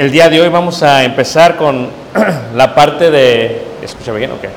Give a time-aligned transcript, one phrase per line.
[0.00, 1.90] el día de hoy vamos a empezar con
[2.56, 4.48] la parte de, ¿escucha bien o qué?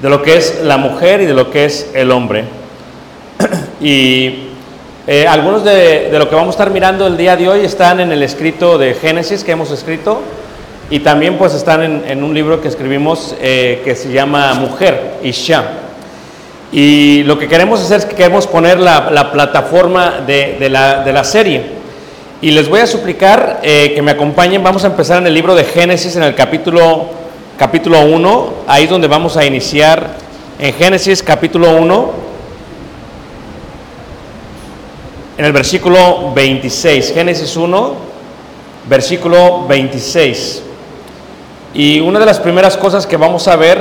[0.00, 2.44] De lo que es la mujer y de lo que es el hombre.
[3.82, 4.48] y
[5.06, 8.10] eh, algunos de, lo que vamos a estar mirando el día de hoy están en
[8.10, 10.22] el escrito de Génesis que hemos escrito
[10.88, 15.64] y también pues están en, un libro que escribimos eh, que se llama Mujer, Isha.
[16.72, 21.04] Y lo que queremos hacer es que queremos poner la, la plataforma de, de la,
[21.04, 21.81] de la serie.
[22.42, 24.62] Y les voy a suplicar eh, que me acompañen.
[24.64, 27.06] Vamos a empezar en el libro de Génesis, en el capítulo,
[27.56, 28.52] capítulo 1.
[28.66, 30.16] Ahí es donde vamos a iniciar.
[30.58, 32.10] En Génesis capítulo 1,
[35.38, 37.12] en el versículo 26.
[37.14, 37.94] Génesis 1,
[38.88, 40.62] versículo 26.
[41.74, 43.80] Y una de las primeras cosas que vamos a ver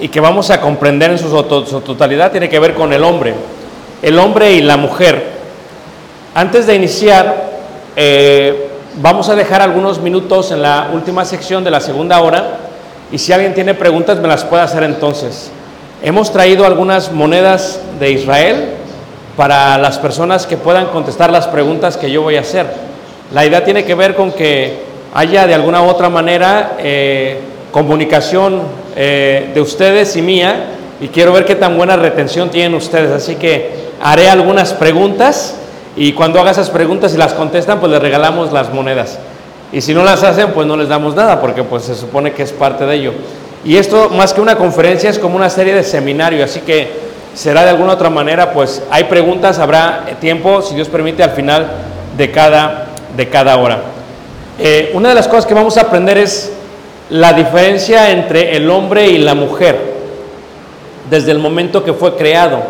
[0.00, 3.04] y que vamos a comprender en su, to- su totalidad tiene que ver con el
[3.04, 3.34] hombre.
[4.02, 5.29] El hombre y la mujer.
[6.34, 7.50] Antes de iniciar,
[7.96, 8.68] eh,
[9.02, 12.56] vamos a dejar algunos minutos en la última sección de la segunda hora
[13.10, 15.50] y si alguien tiene preguntas me las puede hacer entonces.
[16.04, 18.74] Hemos traído algunas monedas de Israel
[19.36, 22.66] para las personas que puedan contestar las preguntas que yo voy a hacer.
[23.32, 27.40] La idea tiene que ver con que haya de alguna u otra manera eh,
[27.72, 28.62] comunicación
[28.94, 30.66] eh, de ustedes y mía
[31.00, 33.10] y quiero ver qué tan buena retención tienen ustedes.
[33.10, 35.56] Así que haré algunas preguntas
[35.96, 39.18] y cuando haga esas preguntas y las contestan, pues les regalamos las monedas.
[39.72, 42.42] Y si no las hacen, pues no les damos nada, porque pues se supone que
[42.42, 43.12] es parte de ello.
[43.64, 46.90] Y esto, más que una conferencia, es como una serie de seminario, así que
[47.34, 51.66] será de alguna otra manera, pues hay preguntas, habrá tiempo, si Dios permite, al final
[52.16, 52.86] de cada,
[53.16, 53.82] de cada hora.
[54.58, 56.52] Eh, una de las cosas que vamos a aprender es
[57.10, 59.78] la diferencia entre el hombre y la mujer
[61.08, 62.60] desde el momento que fue creado.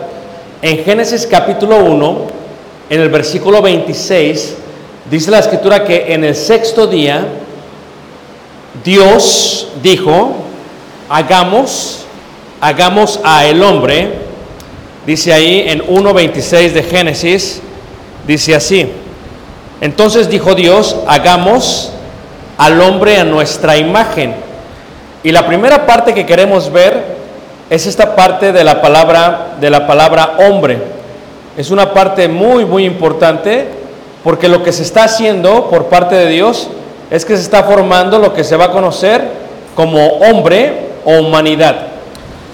[0.63, 2.40] En Génesis capítulo 1,
[2.91, 4.57] en el versículo 26,
[5.09, 7.25] dice la escritura que en el sexto día
[8.83, 10.35] Dios dijo,
[11.09, 12.05] hagamos,
[12.61, 14.11] hagamos a el hombre,
[15.07, 17.63] dice ahí en 1.26 de Génesis,
[18.27, 18.89] dice así,
[19.81, 21.93] entonces dijo Dios, hagamos
[22.59, 24.35] al hombre a nuestra imagen.
[25.23, 27.05] Y la primera parte que queremos ver
[27.71, 31.00] es esta parte de la palabra de la palabra hombre.
[31.57, 33.67] Es una parte muy muy importante
[34.23, 36.69] porque lo que se está haciendo por parte de Dios
[37.11, 39.29] es que se está formando lo que se va a conocer
[39.75, 41.89] como hombre o humanidad.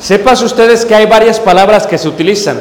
[0.01, 2.61] Sepas ustedes que hay varias palabras que se utilizan.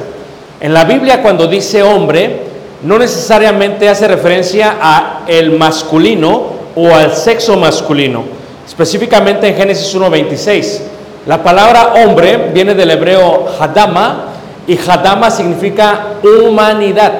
[0.59, 2.41] En la Biblia cuando dice hombre,
[2.83, 8.23] no necesariamente hace referencia a el masculino o al sexo masculino.
[8.67, 10.79] Específicamente en Génesis 1.26.
[11.27, 14.34] La palabra hombre viene del hebreo hadama
[14.67, 17.13] y hadama significa humanidad.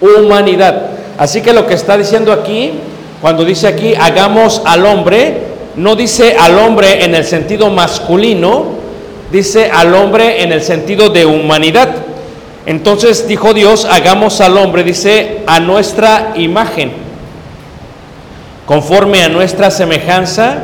[0.00, 0.90] humanidad.
[1.18, 2.72] Así que lo que está diciendo aquí,
[3.20, 5.38] cuando dice aquí, hagamos al hombre,
[5.76, 8.66] no dice al hombre en el sentido masculino,
[9.32, 11.88] dice al hombre en el sentido de humanidad.
[12.66, 16.92] Entonces dijo Dios, hagamos al hombre, dice, a nuestra imagen,
[18.66, 20.58] conforme a nuestra semejanza,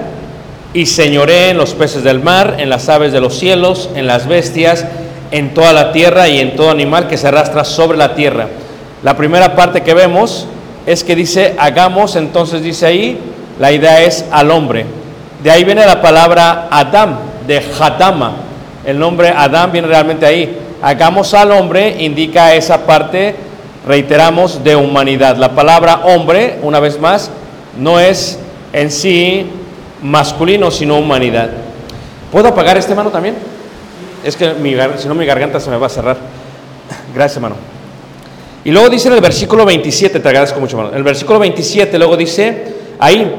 [0.72, 4.28] y señoré en los peces del mar, en las aves de los cielos, en las
[4.28, 4.86] bestias,
[5.30, 8.48] en toda la tierra y en todo animal que se arrastra sobre la tierra.
[9.02, 10.46] La primera parte que vemos
[10.86, 13.18] es que dice, hagamos, entonces dice ahí,
[13.58, 14.86] la idea es al hombre.
[15.42, 18.32] De ahí viene la palabra Adam, de Hadama.
[18.84, 20.58] El nombre Adam viene realmente ahí.
[20.82, 23.36] Hagamos al hombre indica esa parte,
[23.86, 25.36] reiteramos, de humanidad.
[25.36, 27.30] La palabra hombre, una vez más,
[27.78, 28.38] no es
[28.72, 29.46] en sí
[30.02, 31.50] masculino, sino humanidad.
[32.32, 33.34] ¿Puedo apagar este mano también?
[34.24, 34.54] Es que
[34.98, 36.16] si no mi garganta se me va a cerrar.
[37.14, 37.56] Gracias, hermano.
[38.62, 40.92] Y luego dice en el versículo 27, te agradezco mucho, hermano.
[40.92, 43.34] En el versículo 27 luego dice ahí,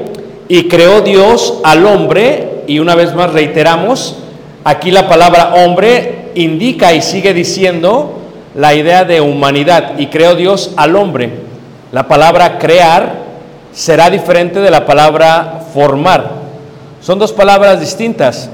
[0.48, 4.16] y creó Dios al hombre, y una vez más reiteramos,
[4.64, 8.18] aquí la palabra hombre indica y sigue diciendo
[8.56, 11.30] la idea de humanidad, y creó Dios al hombre.
[11.92, 13.22] La palabra crear
[13.72, 16.30] será diferente de la palabra formar.
[17.00, 18.50] Son dos palabras distintas.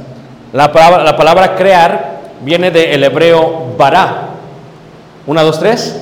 [0.53, 4.29] La palabra, la palabra crear viene del hebreo bara.
[5.26, 6.00] Una, dos, tres.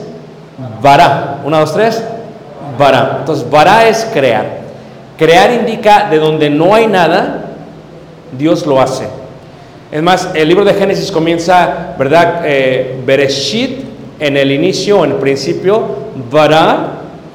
[0.83, 1.41] Bara.
[1.45, 2.03] Una, dos, tres.
[2.79, 3.19] Bara.
[3.21, 4.61] Entonces, bara es crear.
[5.19, 7.45] Crear indica de donde no hay nada,
[8.37, 9.09] Dios lo hace.
[9.91, 12.43] Es más, el libro de Génesis comienza, ¿verdad?
[12.45, 13.85] Eh, Bereshit,
[14.19, 15.83] en el inicio, en el principio,
[16.31, 16.93] bara,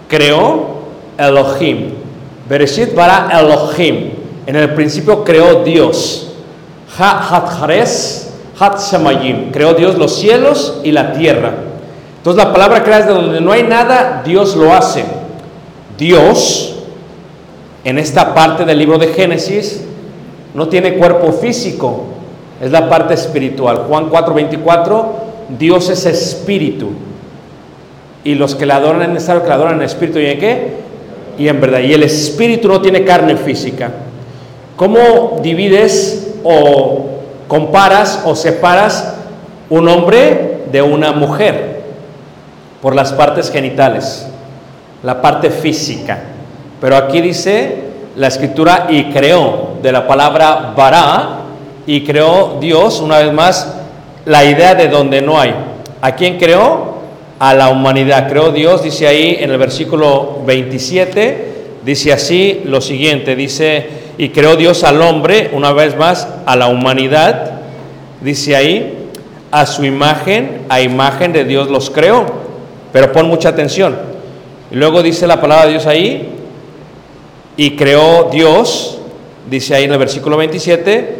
[0.07, 0.81] creó
[1.18, 1.94] Elohim.
[2.48, 4.12] Bereshit bara Elohim.
[4.45, 6.33] En el principio creó Dios.
[7.00, 7.38] Ha
[8.62, 9.52] Hathares Hat Shamayim.
[9.52, 11.54] Creó Dios los cielos y la tierra.
[12.18, 15.04] Entonces la palabra crea es de donde no hay nada, Dios lo hace.
[15.98, 16.75] Dios,
[17.84, 19.84] en esta parte del libro de Génesis,
[20.54, 22.04] no tiene cuerpo físico,
[22.62, 23.86] es la parte espiritual.
[23.88, 25.06] Juan 4:24,
[25.58, 26.90] Dios es espíritu.
[28.24, 30.74] Y los que le adoran es necesario que le adoran en espíritu y en qué?
[31.40, 31.80] Y en verdad.
[31.80, 33.92] Y el espíritu no tiene carne física.
[34.75, 37.11] ¿Cómo divides o
[37.51, 39.13] comparas o separas
[39.69, 41.81] un hombre de una mujer?
[42.81, 44.25] Por las partes genitales,
[45.03, 46.18] la parte física.
[46.80, 47.75] Pero aquí dice
[48.15, 51.39] la escritura y creó, de la palabra bara,
[51.86, 53.75] y creó Dios, una vez más,
[54.24, 55.53] la idea de donde no hay.
[56.00, 57.00] ¿A quién creó?
[57.38, 58.30] A la humanidad.
[58.30, 61.53] Creó Dios, dice ahí en el versículo 27,
[61.83, 66.68] dice así lo siguiente, dice, y creó Dios al hombre, una vez más, a la
[66.68, 67.62] humanidad,
[68.22, 69.10] dice ahí,
[69.52, 72.25] a su imagen, a imagen de Dios los creó.
[72.92, 73.98] Pero pon mucha atención.
[74.72, 76.30] Luego dice la palabra de Dios ahí,
[77.58, 79.00] y creó Dios,
[79.50, 81.16] dice ahí en el versículo 27,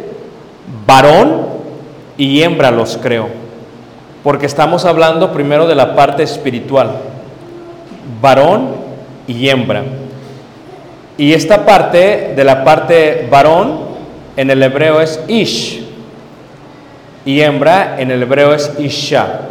[0.86, 1.46] varón
[2.16, 3.28] y hembra los creó.
[4.22, 6.92] Porque estamos hablando primero de la parte espiritual,
[8.20, 8.70] varón
[9.26, 9.82] y hembra.
[11.18, 13.80] Y esta parte de la parte varón
[14.36, 15.82] en el hebreo es ish
[17.24, 19.42] y hembra en el hebreo es isha.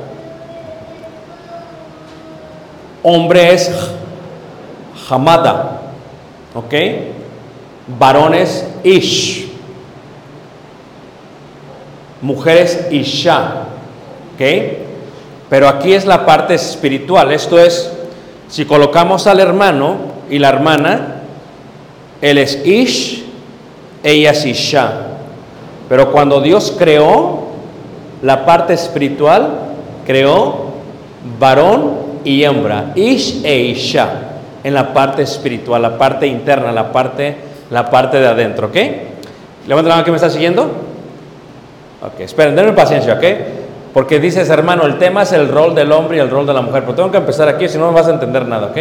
[3.03, 3.71] Hombre es
[5.09, 5.81] hamada,
[6.53, 6.73] ¿ok?
[7.99, 9.49] Varones ish.
[12.21, 13.63] Mujeres isha,
[14.35, 14.41] ¿ok?
[15.49, 17.31] Pero aquí es la parte espiritual.
[17.31, 17.91] Esto es,
[18.47, 19.97] si colocamos al hermano
[20.29, 21.20] y la hermana,
[22.21, 23.25] él es ish,
[24.03, 24.91] ella es isha.
[25.89, 27.47] Pero cuando Dios creó
[28.21, 29.49] la parte espiritual,
[30.05, 30.71] creó
[31.39, 34.09] varón y hembra, ish e isha,
[34.63, 37.35] en la parte espiritual, la parte interna, la parte,
[37.71, 38.75] la parte de adentro, ¿ok?
[39.67, 40.63] Levanta la mano que me está siguiendo.
[40.63, 43.23] Ok, esperen, denme paciencia, ¿ok?
[43.93, 46.61] Porque dices, hermano, el tema es el rol del hombre y el rol de la
[46.61, 48.77] mujer, pero tengo que empezar aquí, si no no vas a entender nada, ¿ok?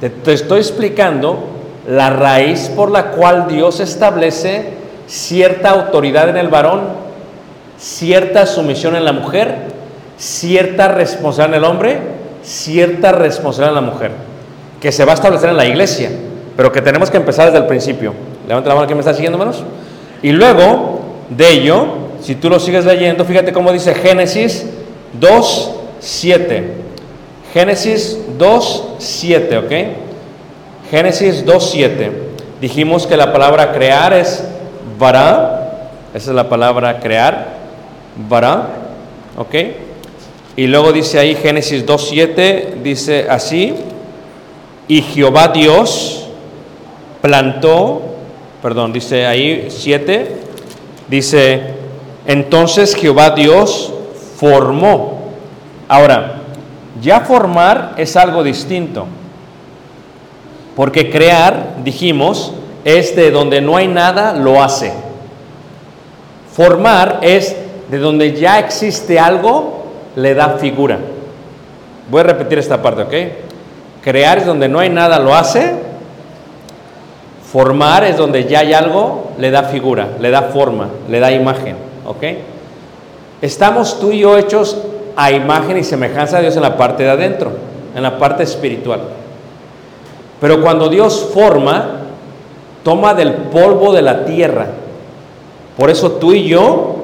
[0.00, 1.55] Te, te estoy explicando
[1.88, 4.74] la raíz por la cual Dios establece
[5.06, 6.82] cierta autoridad en el varón,
[7.78, 9.54] cierta sumisión en la mujer,
[10.18, 11.98] cierta responsabilidad en el hombre,
[12.42, 14.10] cierta responsabilidad en la mujer,
[14.80, 16.10] que se va a establecer en la iglesia,
[16.56, 18.14] pero que tenemos que empezar desde el principio.
[18.48, 19.62] Levanta la mano que me está siguiendo, hermanos.
[20.22, 21.00] Y luego
[21.30, 21.86] de ello,
[22.20, 24.66] si tú lo sigues leyendo, fíjate cómo dice Génesis
[25.20, 26.72] 2, 7.
[27.52, 29.72] Génesis 2, 7, ¿ok?
[30.90, 32.12] Génesis 2, 7.
[32.60, 34.44] Dijimos que la palabra crear es
[34.98, 37.48] bara, esa es la palabra crear,
[38.28, 38.68] bara,
[39.36, 39.54] ¿ok?
[40.56, 43.74] Y luego dice ahí Génesis 2, 7, dice así,
[44.88, 46.28] y Jehová Dios
[47.20, 48.02] plantó,
[48.62, 50.36] perdón, dice ahí 7,
[51.08, 51.60] dice,
[52.26, 53.92] entonces Jehová Dios
[54.36, 55.26] formó.
[55.88, 56.36] Ahora,
[57.02, 59.06] ya formar es algo distinto,
[60.76, 62.52] porque crear, dijimos,
[62.84, 64.92] es de donde no hay nada, lo hace.
[66.52, 67.56] Formar es
[67.90, 70.98] de donde ya existe algo, le da figura.
[72.10, 74.02] Voy a repetir esta parte, ¿ok?
[74.02, 75.74] Crear es donde no hay nada, lo hace.
[77.50, 81.76] Formar es donde ya hay algo, le da figura, le da forma, le da imagen,
[82.04, 82.22] ¿ok?
[83.40, 84.76] Estamos tú y yo hechos
[85.16, 87.52] a imagen y semejanza de Dios en la parte de adentro,
[87.94, 89.00] en la parte espiritual.
[90.40, 92.02] Pero cuando Dios forma,
[92.82, 94.66] toma del polvo de la tierra.
[95.76, 96.96] Por eso tú y yo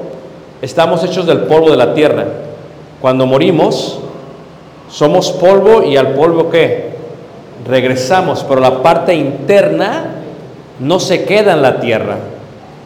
[0.60, 2.24] estamos hechos del polvo de la tierra.
[3.00, 3.98] Cuando morimos,
[4.88, 6.92] somos polvo y al polvo qué?
[7.66, 10.04] Regresamos, pero la parte interna
[10.78, 12.16] no se queda en la tierra.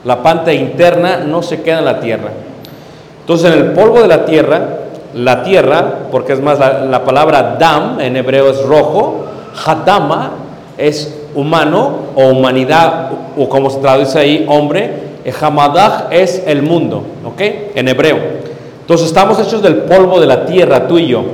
[0.05, 2.31] La parte interna no se queda en la tierra.
[3.21, 4.69] Entonces, en el polvo de la tierra,
[5.15, 9.25] la tierra, porque es más la, la palabra dam en hebreo es rojo,
[9.65, 10.33] hadama
[10.79, 17.03] es humano o humanidad, o como se traduce ahí, hombre, y hamadah es el mundo,
[17.25, 17.41] ¿ok?
[17.75, 18.19] En hebreo.
[18.81, 21.25] Entonces, estamos hechos del polvo de la tierra, tú y yo.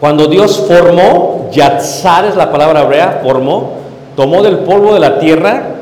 [0.00, 3.72] Cuando Dios formó, yatzar es la palabra hebrea, formó,
[4.16, 5.74] tomó del polvo de la tierra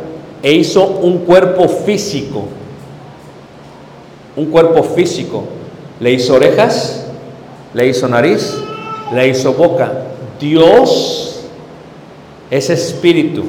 [0.42, 2.45] e hizo un cuerpo físico.
[4.37, 5.45] Un cuerpo físico.
[6.00, 7.07] Le hizo orejas,
[7.75, 8.57] le hizo nariz,
[9.14, 9.92] le hizo boca.
[10.40, 11.49] Dios
[12.50, 13.45] es espíritu.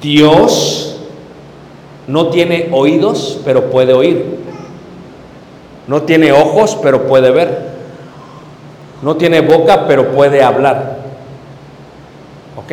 [0.00, 0.96] Dios
[2.06, 4.38] no tiene oídos, pero puede oír.
[5.86, 7.70] No tiene ojos, pero puede ver.
[9.02, 10.98] No tiene boca, pero puede hablar.
[12.56, 12.72] ¿Ok?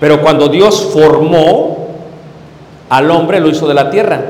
[0.00, 1.88] Pero cuando Dios formó
[2.88, 4.22] al hombre, lo hizo de la tierra.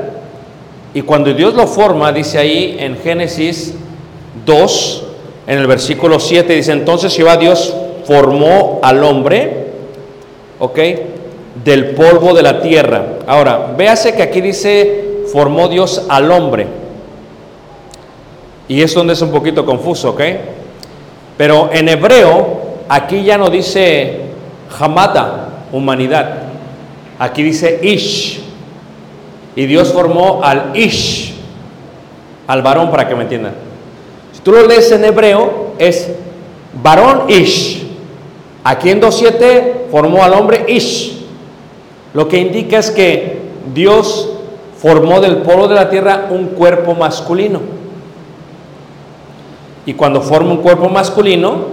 [0.93, 3.75] Y cuando Dios lo forma, dice ahí en Génesis
[4.45, 5.04] 2,
[5.47, 7.75] en el versículo 7, dice, entonces Jehová Dios
[8.05, 9.67] formó al hombre,
[10.59, 10.79] ¿ok?
[11.63, 13.05] Del polvo de la tierra.
[13.27, 16.67] Ahora, véase que aquí dice, formó Dios al hombre.
[18.67, 20.21] Y es donde es un poquito confuso, ¿ok?
[21.37, 24.21] Pero en hebreo, aquí ya no dice
[24.79, 26.43] Hamada, humanidad.
[27.19, 28.41] Aquí dice Ish.
[29.55, 31.35] Y Dios formó al Ish,
[32.47, 33.64] al varón, para que me entiendan.
[34.45, 36.07] Tú lo lees en hebreo, es
[36.83, 37.83] varón Ish.
[38.63, 41.17] Aquí en 2.7 formó al hombre Ish.
[42.13, 43.39] Lo que indica es que
[43.73, 44.29] Dios
[44.77, 47.59] formó del polvo de la tierra un cuerpo masculino.
[49.87, 51.65] Y cuando forma un cuerpo masculino,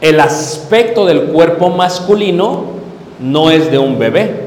[0.00, 2.64] el aspecto del cuerpo masculino
[3.20, 4.46] no es de un bebé.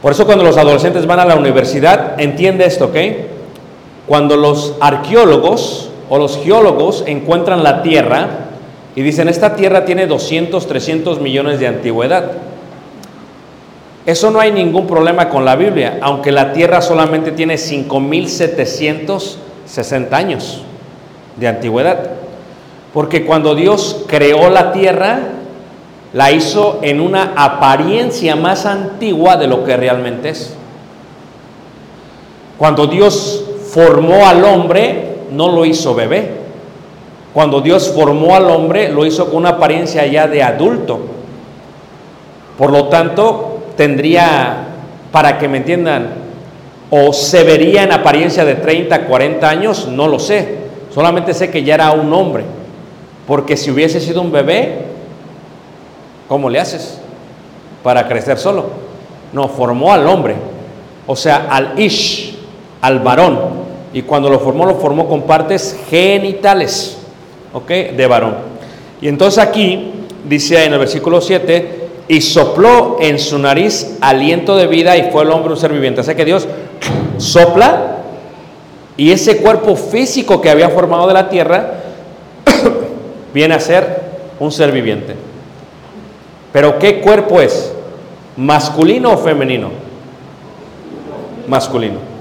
[0.00, 2.96] Por eso cuando los adolescentes van a la universidad, entiende esto, ¿ok?
[4.06, 8.28] Cuando los arqueólogos o los geólogos encuentran la Tierra
[8.94, 12.30] y dicen, esta Tierra tiene 200, 300 millones de antigüedad.
[14.06, 20.62] Eso no hay ningún problema con la Biblia, aunque la Tierra solamente tiene 5760 años
[21.36, 22.10] de antigüedad.
[22.94, 25.18] Porque cuando Dios creó la Tierra,
[26.12, 30.54] la hizo en una apariencia más antigua de lo que realmente es.
[32.56, 33.45] Cuando Dios
[33.76, 36.30] formó al hombre, no lo hizo bebé.
[37.34, 40.98] Cuando Dios formó al hombre, lo hizo con una apariencia ya de adulto.
[42.56, 44.68] Por lo tanto, tendría,
[45.12, 46.08] para que me entiendan,
[46.88, 50.56] o se vería en apariencia de 30, 40 años, no lo sé.
[50.94, 52.44] Solamente sé que ya era un hombre.
[53.26, 54.86] Porque si hubiese sido un bebé,
[56.28, 56.98] ¿cómo le haces
[57.82, 58.70] para crecer solo?
[59.34, 60.34] No, formó al hombre,
[61.06, 62.35] o sea, al Ish,
[62.86, 63.38] al varón.
[63.92, 66.98] Y cuando lo formó, lo formó con partes genitales,
[67.52, 67.68] ¿ok?
[67.68, 68.34] De varón.
[69.00, 69.92] Y entonces aquí
[70.28, 75.24] dice en el versículo 7, y sopló en su nariz aliento de vida y fue
[75.24, 76.00] el hombre un ser viviente.
[76.00, 76.46] O sea que Dios
[77.18, 77.96] sopla
[78.96, 81.80] y ese cuerpo físico que había formado de la tierra
[83.34, 84.02] viene a ser
[84.38, 85.16] un ser viviente.
[86.52, 87.72] Pero ¿qué cuerpo es?
[88.36, 89.70] ¿Masculino o femenino?
[91.48, 92.15] Masculino.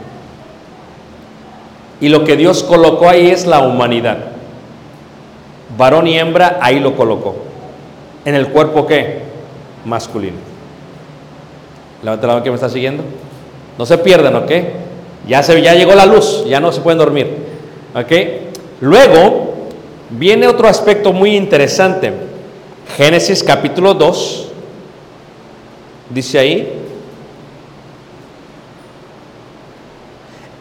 [2.02, 4.18] Y lo que Dios colocó ahí es la humanidad.
[5.78, 7.36] Varón y hembra, ahí lo colocó.
[8.25, 9.22] ¿En el cuerpo qué?
[9.86, 10.38] Masculino.
[12.04, 13.04] Levanta la mano que me está siguiendo.
[13.78, 14.52] No se pierdan, ¿ok?
[15.28, 17.28] Ya, se, ya llegó la luz, ya no se pueden dormir.
[17.94, 18.12] ¿Ok?
[18.82, 19.56] Luego,
[20.10, 22.14] Viene otro aspecto muy interesante.
[22.96, 24.50] Génesis capítulo 2,
[26.12, 26.74] dice ahí,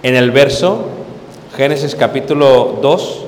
[0.03, 0.87] en el verso,
[1.57, 3.21] Génesis capítulo 2,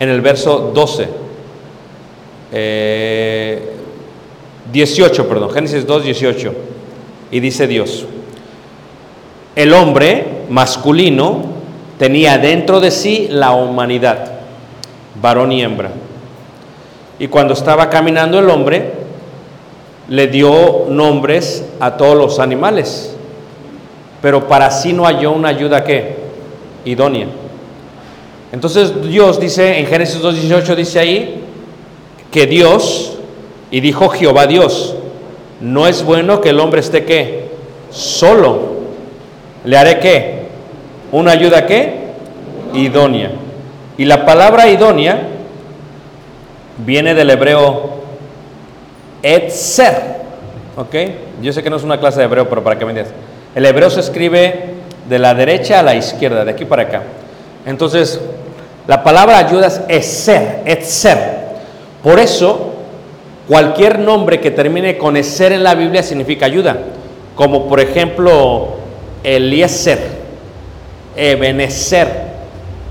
[0.00, 1.08] en el verso 12,
[2.52, 3.70] eh,
[4.72, 6.54] 18, perdón, Génesis 2, 18,
[7.30, 8.06] y dice Dios,
[9.54, 11.42] el hombre masculino
[11.98, 14.32] tenía dentro de sí la humanidad,
[15.20, 15.90] varón y hembra.
[17.18, 18.92] Y cuando estaba caminando el hombre,
[20.08, 23.13] le dio nombres a todos los animales,
[24.24, 26.16] pero para sí no halló una ayuda que
[26.86, 27.26] idónea.
[28.52, 31.42] Entonces Dios dice en Génesis 2.18 dice ahí
[32.30, 33.18] que Dios
[33.70, 34.94] y dijo Jehová Dios,
[35.60, 37.50] no es bueno que el hombre esté
[37.90, 38.76] solo.
[39.62, 40.44] Le haré que
[41.12, 41.92] una ayuda que
[42.72, 43.30] idónea.
[43.98, 45.20] Y la palabra idónea
[46.78, 47.90] viene del hebreo
[49.22, 50.14] etzer.
[50.78, 50.94] ¿Ok?
[51.42, 53.14] Yo sé que no es una clase de hebreo, pero para que me entiendas.
[53.54, 54.74] El hebreo se escribe
[55.08, 57.02] de la derecha a la izquierda, de aquí para acá.
[57.66, 58.20] Entonces,
[58.86, 61.18] la palabra ayuda es eser, etzer.
[62.02, 62.72] Por eso,
[63.48, 66.78] cualquier nombre que termine con eser en la Biblia significa ayuda.
[67.34, 68.74] Como por ejemplo,
[69.22, 70.00] Eliezer,
[71.16, 72.08] Ebenezer,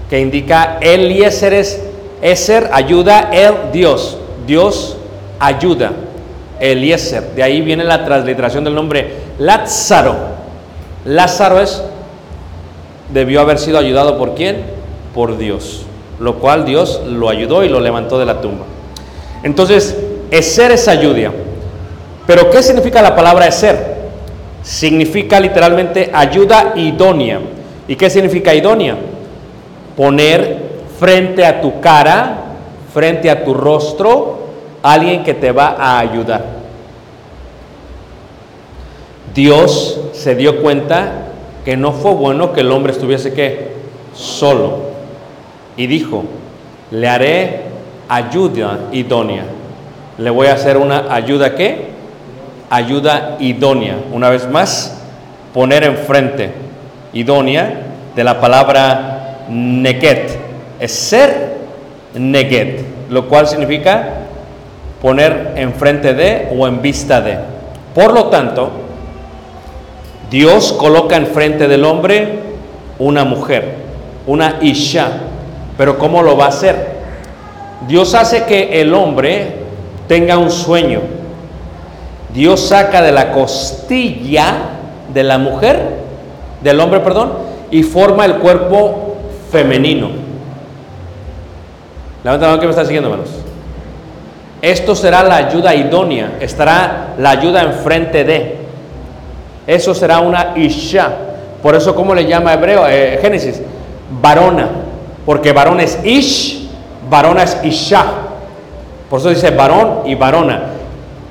[0.09, 1.81] que indica Eliezer es
[2.23, 4.17] Eser, ayuda, el Dios.
[4.47, 4.95] Dios
[5.39, 5.91] ayuda.
[6.57, 7.31] Eliezer.
[7.35, 10.15] De ahí viene la transliteración del nombre Lázaro.
[11.05, 11.83] Lázaro es,
[13.13, 14.63] debió haber sido ayudado por quién?
[15.13, 15.85] Por Dios.
[16.19, 18.65] Lo cual Dios lo ayudó y lo levantó de la tumba.
[19.43, 19.97] Entonces,
[20.31, 21.31] Eser es ayuda.
[22.25, 23.93] Pero ¿qué significa la palabra Eser?
[24.63, 27.39] Significa literalmente ayuda idónea.
[27.87, 28.95] ¿Y qué significa idónea?
[29.97, 32.37] Poner frente a tu cara,
[32.93, 34.39] frente a tu rostro,
[34.81, 36.62] alguien que te va a ayudar.
[39.33, 41.29] Dios se dio cuenta
[41.65, 43.33] que no fue bueno que el hombre estuviese
[44.13, 44.91] solo
[45.75, 46.23] y dijo,
[46.91, 47.61] le haré
[48.07, 49.45] ayuda idónea.
[50.17, 51.87] Le voy a hacer una ayuda que
[52.69, 53.97] ayuda idónea.
[54.11, 55.01] Una vez más,
[55.53, 56.51] poner enfrente
[57.13, 57.81] idónea
[58.15, 60.37] de la palabra neget,
[60.79, 61.57] es ser
[62.13, 64.09] neget, lo cual significa
[65.01, 67.37] poner enfrente de o en vista de.
[67.93, 68.71] Por lo tanto,
[70.33, 72.39] Dios coloca enfrente del hombre
[72.97, 73.75] una mujer,
[74.25, 75.11] una isha.
[75.77, 76.87] Pero ¿cómo lo va a hacer?
[77.87, 79.57] Dios hace que el hombre
[80.07, 81.01] tenga un sueño.
[82.33, 84.55] Dios saca de la costilla
[85.13, 85.99] de la mujer,
[86.63, 87.33] del hombre, perdón,
[87.69, 89.17] y forma el cuerpo
[89.51, 90.09] femenino.
[92.23, 93.35] Levanta la que me está siguiendo, hermanos.
[94.63, 98.62] Esto será la ayuda idónea, estará la ayuda enfrente de.
[99.65, 101.11] Eso será una isha.
[101.61, 102.85] Por eso, ¿cómo le llama hebreo?
[102.87, 103.61] Eh, Génesis,
[104.21, 104.69] varona.
[105.25, 106.69] Porque varón es ish,
[107.09, 108.05] varona es isha.
[109.09, 110.63] Por eso dice varón y varona.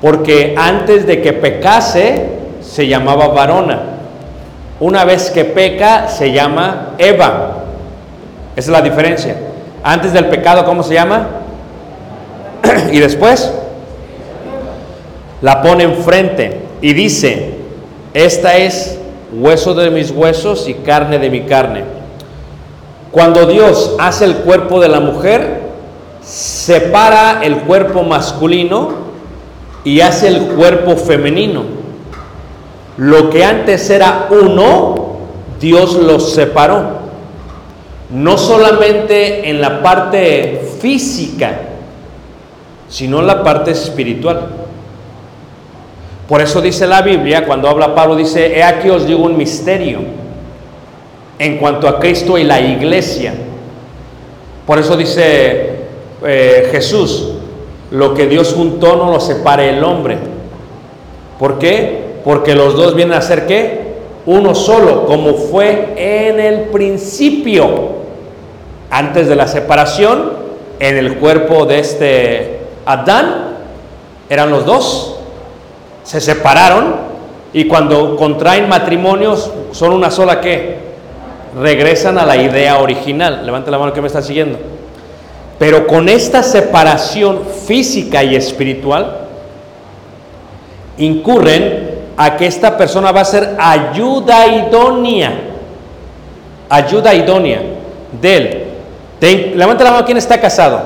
[0.01, 2.29] Porque antes de que pecase,
[2.61, 3.81] se llamaba varona.
[4.79, 7.63] Una vez que peca, se llama Eva.
[8.55, 9.35] Esa es la diferencia.
[9.83, 11.27] Antes del pecado, ¿cómo se llama?
[12.91, 13.51] y después
[15.41, 17.62] la pone enfrente y dice,
[18.13, 18.99] esta es
[19.31, 21.83] hueso de mis huesos y carne de mi carne.
[23.11, 25.61] Cuando Dios hace el cuerpo de la mujer,
[26.23, 28.89] separa el cuerpo masculino
[29.83, 31.63] y hace el cuerpo femenino.
[32.97, 35.17] Lo que antes era uno,
[35.59, 37.03] Dios lo separó.
[38.11, 41.53] No solamente en la parte física,
[42.87, 44.62] sino en la parte espiritual.
[46.27, 49.99] Por eso dice la Biblia, cuando habla Pablo, dice, he aquí os digo un misterio
[51.37, 53.33] en cuanto a Cristo y la iglesia.
[54.65, 55.71] Por eso dice
[56.25, 57.33] eh, Jesús,
[57.91, 60.17] lo que Dios juntó no lo separe el hombre.
[61.37, 62.03] ¿Por qué?
[62.23, 63.93] Porque los dos vienen a ser qué?
[64.25, 68.03] Uno solo, como fue en el principio,
[68.89, 70.31] antes de la separación,
[70.79, 73.57] en el cuerpo de este Adán,
[74.29, 75.12] eran los dos.
[76.03, 76.95] Se separaron
[77.53, 80.77] y cuando contraen matrimonios son una sola qué?
[81.59, 83.45] Regresan a la idea original.
[83.45, 84.57] Levante la mano que me está siguiendo.
[85.59, 89.19] Pero con esta separación física y espiritual,
[90.97, 95.31] incurren a que esta persona va a ser ayuda idónea,
[96.69, 97.61] ayuda idónea
[98.21, 98.63] de él.
[99.19, 100.81] Ten- levanta la mano quién está casado.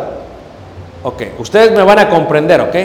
[1.03, 2.75] Ok, ustedes me van a comprender, ¿ok?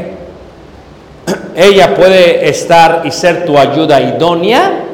[1.57, 4.85] Ella puede estar y ser tu ayuda idónea.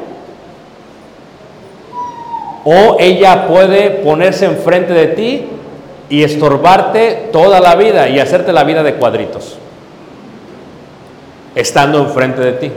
[2.65, 5.45] O ella puede ponerse enfrente de ti
[6.09, 9.57] y estorbarte toda la vida y hacerte la vida de cuadritos.
[11.55, 12.71] Estando enfrente de ti.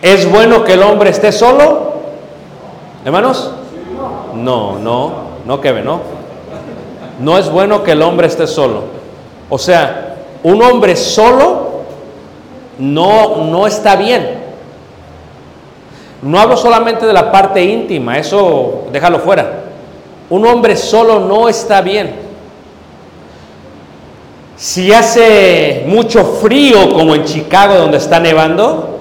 [0.00, 1.92] ¿Es bueno que el hombre esté solo?
[3.04, 3.52] Hermanos?
[4.34, 5.12] No, no,
[5.44, 6.00] no ve, no.
[7.20, 8.84] No es bueno que el hombre esté solo.
[9.50, 10.07] O sea,
[10.42, 11.82] un hombre solo
[12.78, 14.38] no, no está bien.
[16.22, 19.64] No hablo solamente de la parte íntima, eso déjalo fuera.
[20.30, 22.28] Un hombre solo no está bien.
[24.56, 28.98] Si hace mucho frío como en Chicago donde está nevando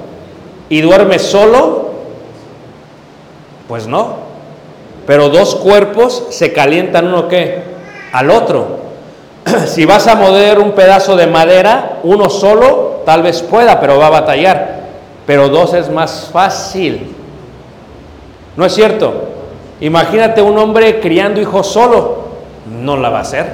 [0.70, 1.90] y duerme solo,
[3.68, 4.28] pues no.
[5.08, 7.64] Pero dos cuerpos se calientan uno que
[8.12, 8.77] al otro.
[9.68, 14.08] Si vas a mover un pedazo de madera, uno solo tal vez pueda, pero va
[14.08, 14.78] a batallar.
[15.26, 17.16] Pero dos es más fácil.
[18.56, 19.14] ¿No es cierto?
[19.82, 22.28] Imagínate un hombre criando hijos solo.
[22.84, 23.46] No la va a hacer.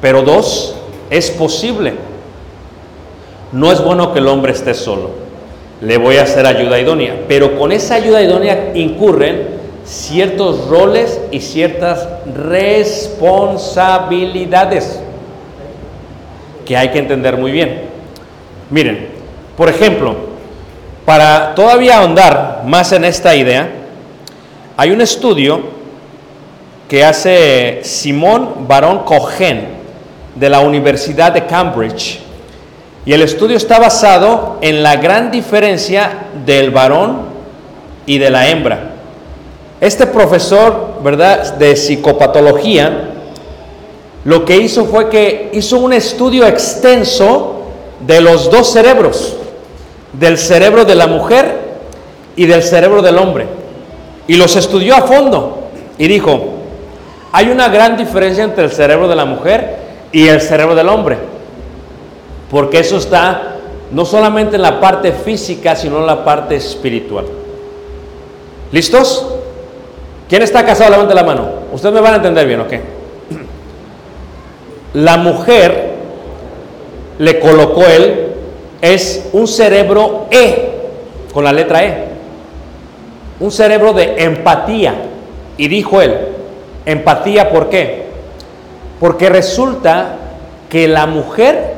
[0.00, 0.76] Pero dos
[1.10, 1.94] es posible.
[3.52, 5.10] No es bueno que el hombre esté solo.
[5.80, 7.16] Le voy a hacer ayuda idónea.
[7.28, 9.53] Pero con esa ayuda idónea incurren
[9.84, 15.00] ciertos roles y ciertas responsabilidades
[16.64, 17.82] que hay que entender muy bien.
[18.70, 19.08] Miren,
[19.56, 20.14] por ejemplo,
[21.04, 23.70] para todavía ahondar más en esta idea,
[24.76, 25.74] hay un estudio
[26.88, 29.68] que hace Simón Barón Cohen
[30.34, 32.20] de la Universidad de Cambridge.
[33.06, 36.10] Y el estudio está basado en la gran diferencia
[36.44, 37.34] del varón
[38.06, 38.93] y de la hembra.
[39.84, 43.10] Este profesor, ¿verdad?, de psicopatología,
[44.24, 47.64] lo que hizo fue que hizo un estudio extenso
[48.00, 49.36] de los dos cerebros,
[50.14, 51.58] del cerebro de la mujer
[52.34, 53.46] y del cerebro del hombre.
[54.26, 55.64] Y los estudió a fondo
[55.98, 56.40] y dijo,
[57.30, 59.76] hay una gran diferencia entre el cerebro de la mujer
[60.12, 61.18] y el cerebro del hombre,
[62.50, 63.56] porque eso está
[63.92, 67.26] no solamente en la parte física, sino en la parte espiritual.
[68.72, 69.33] ¿Listos?
[70.28, 70.90] ¿Quién está casado?
[70.90, 71.48] Levante la mano.
[71.72, 72.72] Ustedes me van a entender bien, ¿ok?
[74.94, 75.92] La mujer,
[77.18, 78.32] le colocó él,
[78.80, 80.72] es un cerebro E,
[81.32, 82.04] con la letra E.
[83.40, 84.94] Un cerebro de empatía.
[85.56, 86.28] Y dijo él,
[86.86, 88.04] empatía, ¿por qué?
[89.00, 90.16] Porque resulta
[90.68, 91.74] que la mujer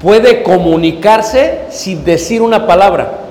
[0.00, 3.23] puede comunicarse sin decir una palabra.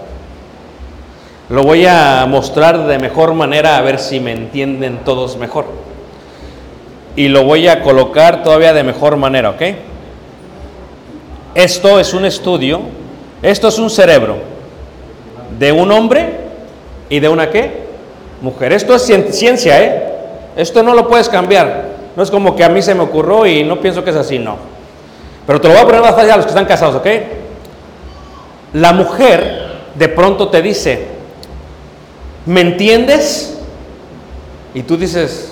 [1.53, 5.65] Lo voy a mostrar de mejor manera a ver si me entienden todos mejor.
[7.15, 9.61] Y lo voy a colocar todavía de mejor manera, ¿ok?
[11.53, 12.81] Esto es un estudio,
[13.43, 14.37] esto es un cerebro
[15.59, 16.37] de un hombre
[17.07, 17.83] y de una qué?
[18.41, 18.73] Mujer.
[18.73, 20.03] Esto es cien- ciencia, ¿eh?
[20.55, 21.85] Esto no lo puedes cambiar.
[22.15, 24.39] No es como que a mí se me ocurrió y no pienso que es así,
[24.39, 24.57] no.
[25.45, 27.07] Pero te lo voy a poner más fácil a los que están casados, ¿ok?
[28.73, 31.12] La mujer de pronto te dice,
[32.45, 33.57] ¿me entiendes?
[34.73, 35.51] Y tú dices,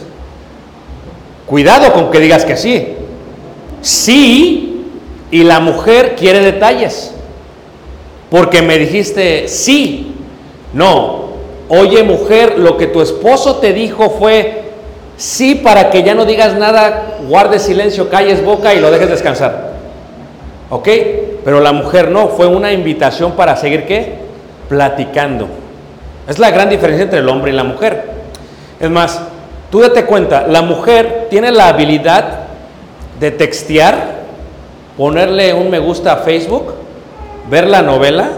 [1.45, 2.95] cuidado con que digas que sí.
[3.81, 4.85] Sí,
[5.31, 7.13] y la mujer quiere detalles.
[8.29, 10.15] Porque me dijiste sí.
[10.73, 11.31] No,
[11.67, 14.63] oye mujer, lo que tu esposo te dijo fue
[15.17, 19.73] sí para que ya no digas nada, guardes silencio, calles boca y lo dejes descansar.
[20.69, 20.87] ¿Ok?
[21.43, 24.15] Pero la mujer no, fue una invitación para seguir qué?
[24.69, 25.60] Platicando.
[26.31, 28.05] Es la gran diferencia entre el hombre y la mujer.
[28.79, 29.19] Es más,
[29.69, 32.23] tú date cuenta, la mujer tiene la habilidad
[33.19, 34.21] de textear,
[34.95, 36.73] ponerle un me gusta a Facebook,
[37.49, 38.29] ver la novela,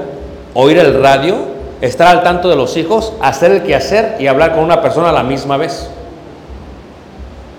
[0.55, 1.35] oír el radio,
[1.81, 5.13] estar al tanto de los hijos, hacer el quehacer y hablar con una persona a
[5.13, 5.87] la misma vez.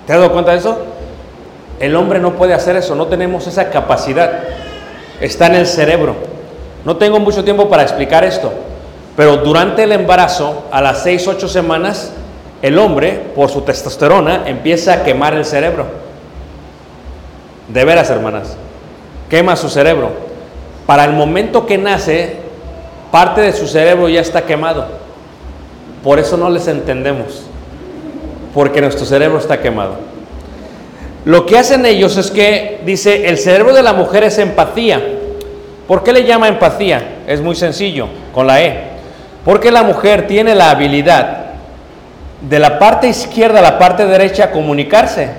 [0.05, 0.79] ¿Te has dado cuenta de eso?
[1.79, 4.33] El hombre no puede hacer eso, no tenemos esa capacidad.
[5.21, 6.17] Está en el cerebro.
[6.85, 8.53] No tengo mucho tiempo para explicar esto,
[9.17, 12.13] pero durante el embarazo, a las 6, 8 semanas,
[12.63, 15.87] el hombre, por su testosterona, empieza a quemar el cerebro.
[17.69, 18.57] De veras, hermanas,
[19.29, 20.11] quema su cerebro.
[20.87, 22.37] Para el momento que nace,
[23.11, 24.87] parte de su cerebro ya está quemado.
[26.03, 27.45] Por eso no les entendemos,
[28.53, 29.95] porque nuestro cerebro está quemado.
[31.25, 35.01] Lo que hacen ellos es que, dice, el cerebro de la mujer es empatía.
[35.87, 37.21] ¿Por qué le llama empatía?
[37.27, 38.94] Es muy sencillo, con la E.
[39.45, 41.45] Porque la mujer tiene la habilidad
[42.41, 45.31] de la parte izquierda a la parte derecha comunicarse,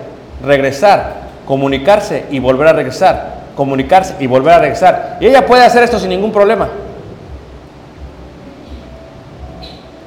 [0.44, 1.14] regresar,
[1.46, 5.18] comunicarse y volver a regresar, comunicarse y volver a regresar.
[5.20, 6.70] Y ella puede hacer esto sin ningún problema.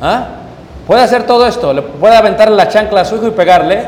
[0.00, 0.28] ¿Ah?
[0.87, 3.84] Puede hacer todo esto, le puede aventarle la chancla a su hijo y pegarle.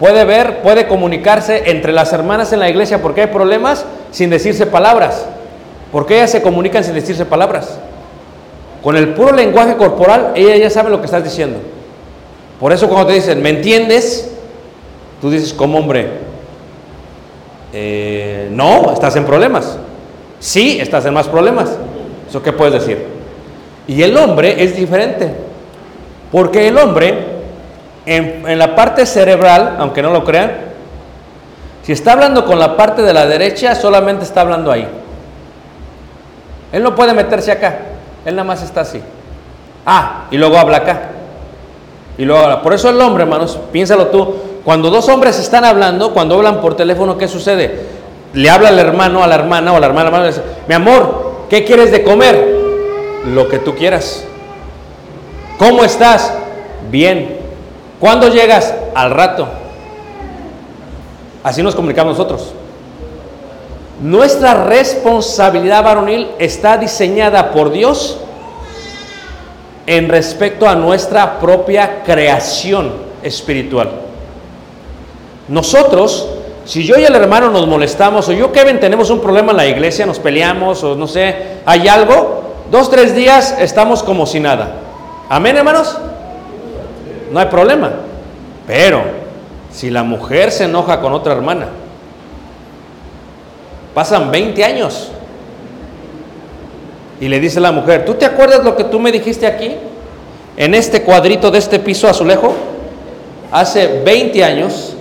[0.00, 4.66] Puede ver, puede comunicarse entre las hermanas en la iglesia porque hay problemas sin decirse
[4.66, 5.26] palabras.
[5.92, 7.78] Porque ellas se comunican sin decirse palabras.
[8.86, 11.58] Con el puro lenguaje corporal, ella ya sabe lo que estás diciendo.
[12.60, 14.30] Por eso cuando te dicen, ¿me entiendes?
[15.20, 16.08] Tú dices, como hombre,
[17.72, 19.76] "Eh, no, estás en problemas.
[20.38, 21.76] Sí, estás en más problemas.
[22.28, 23.04] ¿Eso qué puedes decir?
[23.88, 25.34] Y el hombre es diferente.
[26.30, 27.18] Porque el hombre,
[28.06, 30.52] en, en la parte cerebral, aunque no lo crean,
[31.82, 34.86] si está hablando con la parte de la derecha, solamente está hablando ahí.
[36.70, 37.80] Él no puede meterse acá.
[38.26, 39.00] Él nada más está así.
[39.86, 41.10] Ah, y luego habla acá.
[42.18, 42.60] Y luego habla.
[42.60, 44.34] Por eso el hombre, hermanos, piénsalo tú.
[44.64, 47.86] Cuando dos hombres están hablando, cuando hablan por teléfono, ¿qué sucede?
[48.32, 50.10] Le habla el hermano a la hermana o a la hermana.
[50.10, 52.56] y le dice, Mi amor, ¿qué quieres de comer?
[53.32, 54.24] Lo que tú quieras.
[55.56, 56.34] ¿Cómo estás?
[56.90, 57.38] Bien.
[58.00, 58.74] ¿Cuándo llegas?
[58.92, 59.46] Al rato.
[61.44, 62.52] Así nos comunicamos nosotros.
[64.00, 68.18] Nuestra responsabilidad varonil está diseñada por Dios
[69.86, 73.88] en respecto a nuestra propia creación espiritual.
[75.48, 76.28] Nosotros,
[76.66, 79.66] si yo y el hermano nos molestamos, o yo, Kevin, tenemos un problema en la
[79.66, 84.74] iglesia, nos peleamos, o no sé, hay algo, dos, tres días estamos como si nada.
[85.30, 85.96] Amén, hermanos.
[87.32, 87.92] No hay problema.
[88.66, 89.02] Pero,
[89.72, 91.68] si la mujer se enoja con otra hermana,
[93.96, 95.08] pasan 20 años.
[97.18, 99.74] Y le dice la mujer, ¿tú te acuerdas lo que tú me dijiste aquí?
[100.58, 102.52] En este cuadrito de este piso azulejo,
[103.50, 104.94] hace 20 años,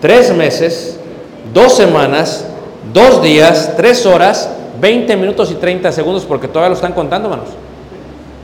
[0.00, 0.98] 3 meses,
[1.54, 2.46] 2 semanas,
[2.92, 7.50] 2 días, 3 horas, 20 minutos y 30 segundos, porque todavía lo están contando, hermanos.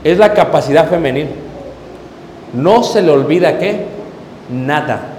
[0.01, 1.27] Es la capacidad femenil.
[2.53, 3.83] No se le olvida qué?
[4.49, 5.16] Nada.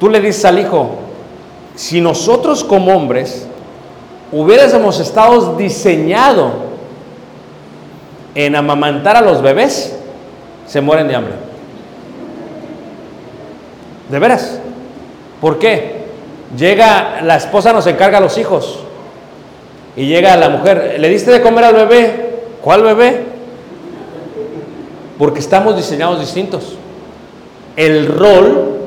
[0.00, 0.92] Tú le dices al hijo,
[1.76, 3.46] si nosotros como hombres
[4.32, 6.52] hubiésemos estado diseñado
[8.34, 9.94] en amamantar a los bebés,
[10.66, 11.34] se mueren de hambre.
[14.08, 14.58] De veras.
[15.38, 16.06] ¿Por qué?
[16.56, 18.78] Llega, la esposa nos encarga a los hijos.
[19.96, 22.44] Y llega la mujer, ¿le diste de comer al bebé?
[22.62, 23.24] ¿Cuál bebé?
[25.18, 26.76] Porque estamos diseñados distintos.
[27.76, 28.79] El rol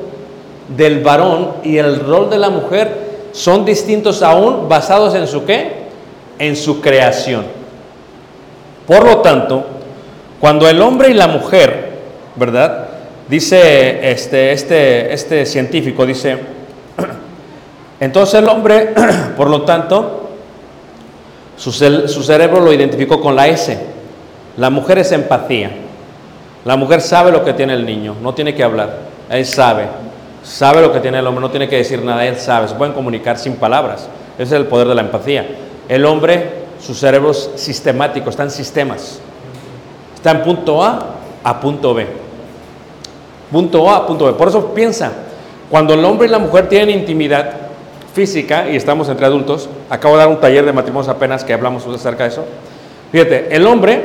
[0.68, 5.84] del varón y el rol de la mujer son distintos aún basados en su qué?
[6.38, 7.44] En su creación.
[8.86, 9.64] Por lo tanto,
[10.40, 11.92] cuando el hombre y la mujer,
[12.36, 12.88] ¿verdad?
[13.28, 16.38] Dice este, este, este científico, dice,
[18.00, 18.94] entonces el hombre,
[19.36, 20.28] por lo tanto,
[21.56, 23.78] su, su cerebro lo identificó con la S.
[24.56, 25.70] La mujer es empatía.
[26.64, 28.98] La mujer sabe lo que tiene el niño, no tiene que hablar.
[29.28, 29.86] Él sabe.
[30.44, 32.68] Sabe lo que tiene el hombre, no tiene que decir nada, él sabe.
[32.68, 34.08] Se pueden comunicar sin palabras.
[34.34, 35.48] Ese es el poder de la empatía.
[35.88, 39.20] El hombre, su cerebro es sistemático, está en sistemas.
[40.14, 41.06] Está en punto A
[41.42, 42.06] a punto B.
[43.50, 44.34] Punto A a punto B.
[44.34, 45.12] Por eso piensa,
[45.70, 47.52] cuando el hombre y la mujer tienen intimidad
[48.12, 51.86] física, y estamos entre adultos, acabo de dar un taller de matrimonios apenas que hablamos
[51.86, 52.44] acerca de eso.
[53.10, 54.02] Fíjate, el hombre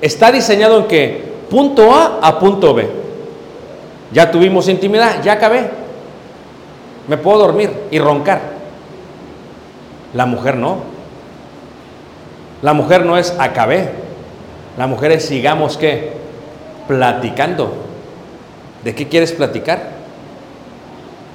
[0.00, 3.03] está diseñado en que punto A a punto B.
[4.14, 5.68] Ya tuvimos intimidad, ya acabé.
[7.08, 8.40] Me puedo dormir y roncar.
[10.14, 10.78] La mujer no.
[12.62, 13.90] La mujer no es acabé.
[14.78, 16.12] La mujer es sigamos qué?
[16.86, 17.74] Platicando.
[18.84, 19.90] ¿De qué quieres platicar?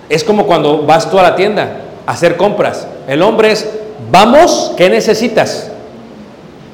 [0.08, 2.88] Es como cuando vas tú a la tienda a hacer compras.
[3.10, 3.70] El hombre es,
[4.10, 5.70] vamos, ¿qué necesitas?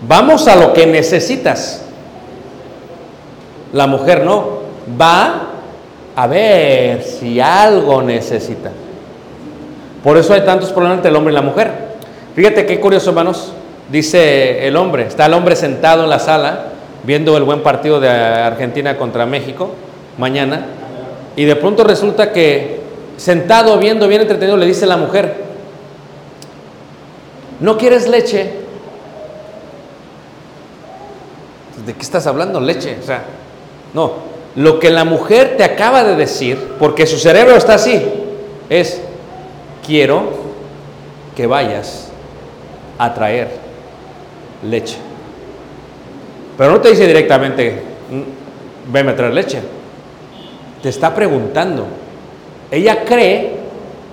[0.07, 1.81] Vamos a lo que necesitas.
[3.73, 4.59] La mujer no.
[5.01, 5.44] Va
[6.15, 8.71] a ver si algo necesita.
[10.03, 11.71] Por eso hay tantos problemas entre el hombre y la mujer.
[12.35, 13.53] Fíjate qué curioso, hermanos.
[13.89, 16.65] Dice el hombre, está el hombre sentado en la sala
[17.03, 19.71] viendo el buen partido de Argentina contra México
[20.17, 20.65] mañana
[21.35, 22.79] y de pronto resulta que
[23.17, 25.35] sentado viendo bien entretenido le dice la mujer,
[27.59, 28.53] ¿no quieres leche?
[31.85, 32.59] ¿De qué estás hablando?
[32.59, 33.23] Leche, o sea,
[33.93, 34.13] no,
[34.55, 38.01] lo que la mujer te acaba de decir, porque su cerebro está así,
[38.69, 39.01] es,
[39.85, 40.29] quiero
[41.35, 42.09] que vayas
[42.97, 43.49] a traer
[44.63, 44.97] leche.
[46.57, 49.59] Pero no te dice directamente, "Mm, veme a traer leche.
[50.81, 51.85] Te está preguntando.
[52.71, 53.53] Ella cree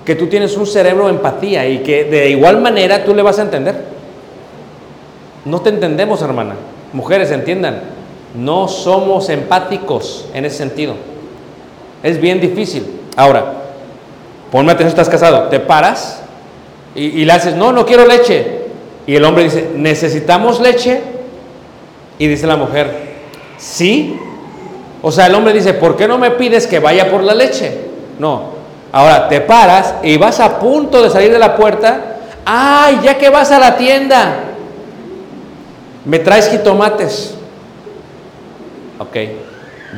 [0.04, 3.38] que tú tienes un cerebro de empatía y que de igual manera tú le vas
[3.38, 3.76] a entender.
[5.44, 6.54] No te entendemos, hermana.
[6.92, 7.80] Mujeres, entiendan,
[8.34, 10.94] no somos empáticos en ese sentido.
[12.02, 13.00] Es bien difícil.
[13.16, 13.52] Ahora,
[14.50, 16.22] ponme atención, estás casado, te paras
[16.94, 18.62] y, y le haces, no, no quiero leche.
[19.06, 21.00] Y el hombre dice, necesitamos leche.
[22.18, 23.14] Y dice la mujer,
[23.58, 24.16] sí.
[25.00, 27.80] O sea, el hombre dice, ¿por qué no me pides que vaya por la leche?
[28.18, 28.52] No.
[28.92, 32.18] Ahora te paras y vas a punto de salir de la puerta.
[32.44, 34.34] ¡Ay, ya que vas a la tienda!
[36.04, 37.34] Me traes jitomates.
[39.02, 39.16] Ok,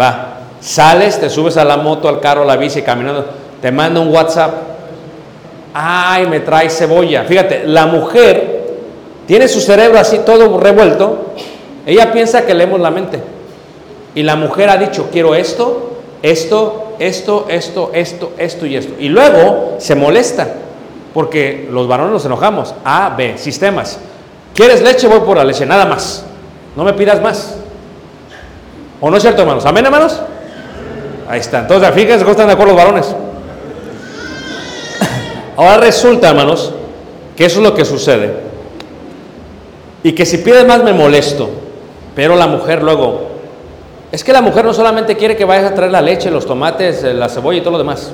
[0.00, 0.38] va.
[0.60, 3.26] Sales, te subes a la moto, al carro, a la bici, caminando.
[3.60, 4.54] Te manda un WhatsApp.
[5.74, 7.24] ¡Ay, me traes cebolla!
[7.24, 8.64] Fíjate, la mujer
[9.26, 11.32] tiene su cerebro así todo revuelto.
[11.84, 13.20] Ella piensa que leemos la mente.
[14.14, 18.94] Y la mujer ha dicho, quiero esto, esto, esto, esto, esto, esto y esto.
[18.98, 20.48] Y luego se molesta,
[21.12, 22.74] porque los varones nos enojamos.
[22.84, 23.98] A, B, sistemas.
[24.54, 25.08] ¿Quieres leche?
[25.08, 26.24] Voy por la leche, nada más.
[26.76, 27.56] No me pidas más.
[29.04, 29.66] ¿O no es cierto, hermanos?
[29.66, 30.18] ¿Amén, hermanos?
[31.28, 31.58] Ahí está.
[31.58, 33.14] Entonces, fíjense cómo están de acuerdo los varones.
[35.58, 36.72] Ahora resulta, hermanos,
[37.36, 38.32] que eso es lo que sucede.
[40.02, 41.50] Y que si pides más me molesto.
[42.16, 43.28] Pero la mujer luego,
[44.10, 47.04] es que la mujer no solamente quiere que vayas a traer la leche, los tomates,
[47.04, 48.10] eh, la cebolla y todo lo demás.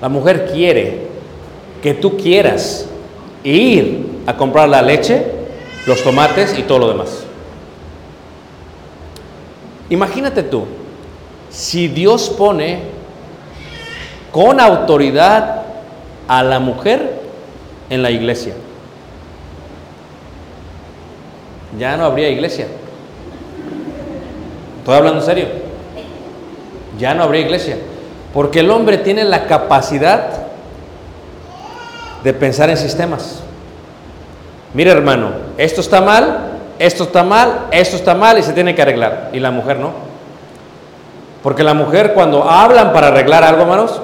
[0.00, 1.06] La mujer quiere
[1.80, 2.86] que tú quieras
[3.44, 5.24] ir a comprar la leche,
[5.86, 7.26] los tomates y todo lo demás.
[9.90, 10.66] Imagínate tú,
[11.50, 12.80] si Dios pone
[14.30, 15.62] con autoridad
[16.28, 17.20] a la mujer
[17.90, 18.54] en la iglesia,
[21.78, 22.66] ya no habría iglesia.
[24.78, 25.46] Estoy hablando en serio.
[26.98, 27.76] Ya no habría iglesia.
[28.34, 30.42] Porque el hombre tiene la capacidad
[32.24, 33.40] de pensar en sistemas.
[34.74, 36.51] Mire hermano, esto está mal,
[36.82, 39.30] esto está mal, esto está mal y se tiene que arreglar.
[39.32, 39.92] Y la mujer no.
[41.40, 44.00] Porque la mujer cuando hablan para arreglar algo, hermanos,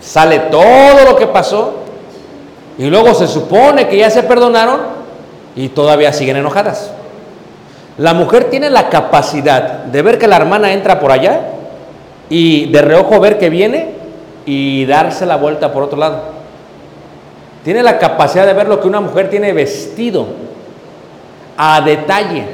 [0.00, 1.74] sale todo lo que pasó
[2.78, 4.80] y luego se supone que ya se perdonaron
[5.56, 6.92] y todavía siguen enojadas.
[7.98, 11.40] La mujer tiene la capacidad de ver que la hermana entra por allá
[12.28, 13.90] y de reojo ver que viene
[14.44, 16.20] y darse la vuelta por otro lado.
[17.64, 20.46] Tiene la capacidad de ver lo que una mujer tiene vestido
[21.56, 22.44] a detalle.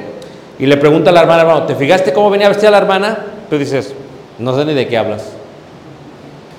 [0.59, 3.19] Y le pregunta a la hermana, hermano, ¿te fijaste cómo venía vestida la hermana?
[3.51, 3.95] Tú dices,
[4.39, 5.31] no sé ni de qué hablas.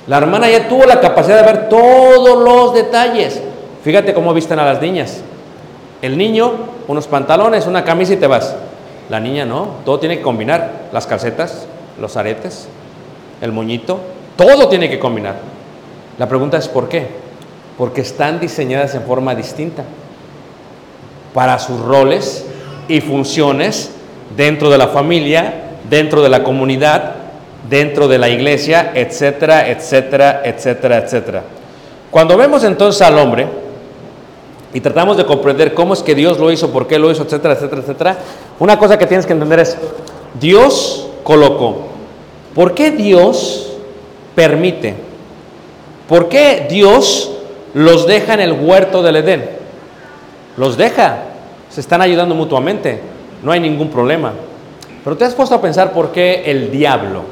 [0.07, 3.41] La hermana ya tuvo la capacidad de ver todos los detalles.
[3.83, 5.21] Fíjate cómo visten a las niñas.
[6.01, 6.51] El niño,
[6.87, 8.55] unos pantalones, una camisa y te vas.
[9.09, 10.89] La niña no, todo tiene que combinar.
[10.91, 11.67] Las calcetas,
[11.99, 12.67] los aretes,
[13.41, 13.99] el moñito,
[14.35, 15.35] todo tiene que combinar.
[16.17, 17.07] La pregunta es ¿por qué?
[17.77, 19.83] Porque están diseñadas en forma distinta
[21.33, 22.45] para sus roles
[22.87, 23.91] y funciones
[24.35, 25.53] dentro de la familia,
[25.89, 27.15] dentro de la comunidad,
[27.69, 31.43] dentro de la iglesia, etcétera, etcétera, etcétera, etcétera.
[32.11, 33.47] Cuando vemos entonces al hombre
[34.73, 37.53] y tratamos de comprender cómo es que Dios lo hizo, por qué lo hizo, etcétera,
[37.53, 38.17] etcétera, etcétera,
[38.59, 39.77] una cosa que tienes que entender es,
[40.39, 41.87] Dios colocó.
[42.53, 43.73] ¿Por qué Dios
[44.35, 44.95] permite?
[46.07, 47.31] ¿Por qué Dios
[47.73, 49.49] los deja en el huerto del Edén?
[50.57, 51.23] Los deja,
[51.69, 53.01] se están ayudando mutuamente,
[53.41, 54.33] no hay ningún problema.
[55.03, 57.23] Pero te has puesto a pensar por qué el diablo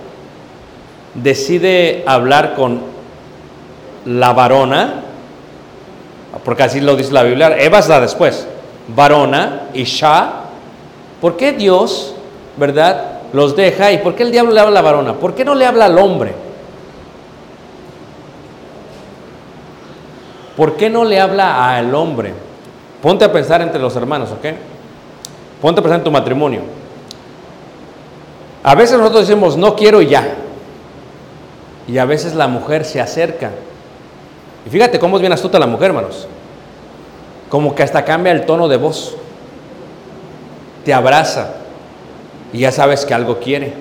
[1.13, 2.81] decide hablar con
[4.05, 5.03] la varona,
[6.43, 8.47] porque así lo dice la Biblia, Eva es la después,
[8.95, 10.33] varona, Isha.
[11.19, 12.15] ¿Por qué Dios,
[12.57, 15.13] verdad, los deja y por qué el diablo le habla a la varona?
[15.13, 16.33] ¿Por qué no le habla al hombre?
[20.57, 22.33] ¿Por qué no le habla al hombre?
[23.01, 24.45] Ponte a pensar entre los hermanos, ¿ok?
[25.61, 26.61] Ponte a pensar en tu matrimonio.
[28.63, 30.35] A veces nosotros decimos, no quiero y ya.
[31.87, 33.51] Y a veces la mujer se acerca.
[34.65, 36.27] Y fíjate cómo es bien astuta la mujer, hermanos.
[37.49, 39.15] Como que hasta cambia el tono de voz.
[40.85, 41.55] Te abraza.
[42.53, 43.73] Y ya sabes que algo quiere.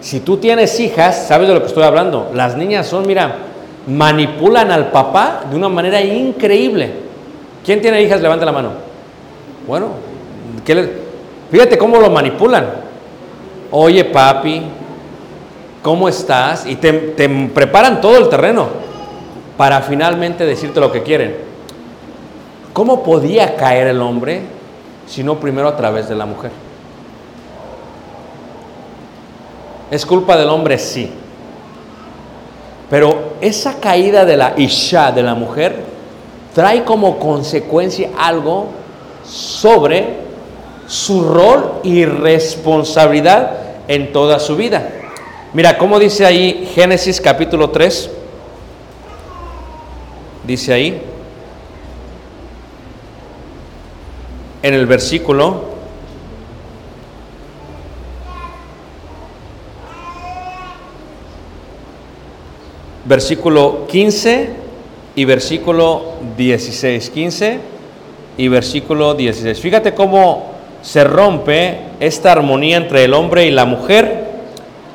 [0.00, 2.30] Si tú tienes hijas, sabes de lo que estoy hablando.
[2.34, 3.36] Las niñas son, mira,
[3.88, 7.05] manipulan al papá de una manera increíble.
[7.66, 8.22] ¿Quién tiene hijas?
[8.22, 8.70] Levanta la mano.
[9.66, 9.88] Bueno,
[10.64, 11.04] ¿qué
[11.50, 12.66] fíjate cómo lo manipulan.
[13.70, 14.62] Oye, papi,
[15.82, 16.64] ¿cómo estás?
[16.64, 18.68] Y te, te preparan todo el terreno
[19.58, 21.36] para finalmente decirte lo que quieren.
[22.72, 24.56] ¿Cómo podía caer el hombre
[25.06, 26.50] sino primero a través de la mujer.
[29.90, 30.78] ¿Es culpa del hombre?
[30.78, 31.10] Sí.
[32.90, 35.84] Pero esa caída de la Isha, de la mujer,
[36.56, 38.68] trae como consecuencia algo
[39.22, 40.06] sobre
[40.88, 44.90] su rol y responsabilidad en toda su vida.
[45.52, 48.10] Mira, ¿cómo dice ahí Génesis capítulo 3?
[50.46, 51.02] Dice ahí,
[54.62, 55.60] en el versículo
[63.04, 64.65] versículo 15
[65.16, 67.10] y versículo 16.
[67.10, 67.58] 15
[68.36, 69.58] y versículo 16.
[69.58, 70.52] Fíjate cómo
[70.82, 74.26] se rompe esta armonía entre el hombre y la mujer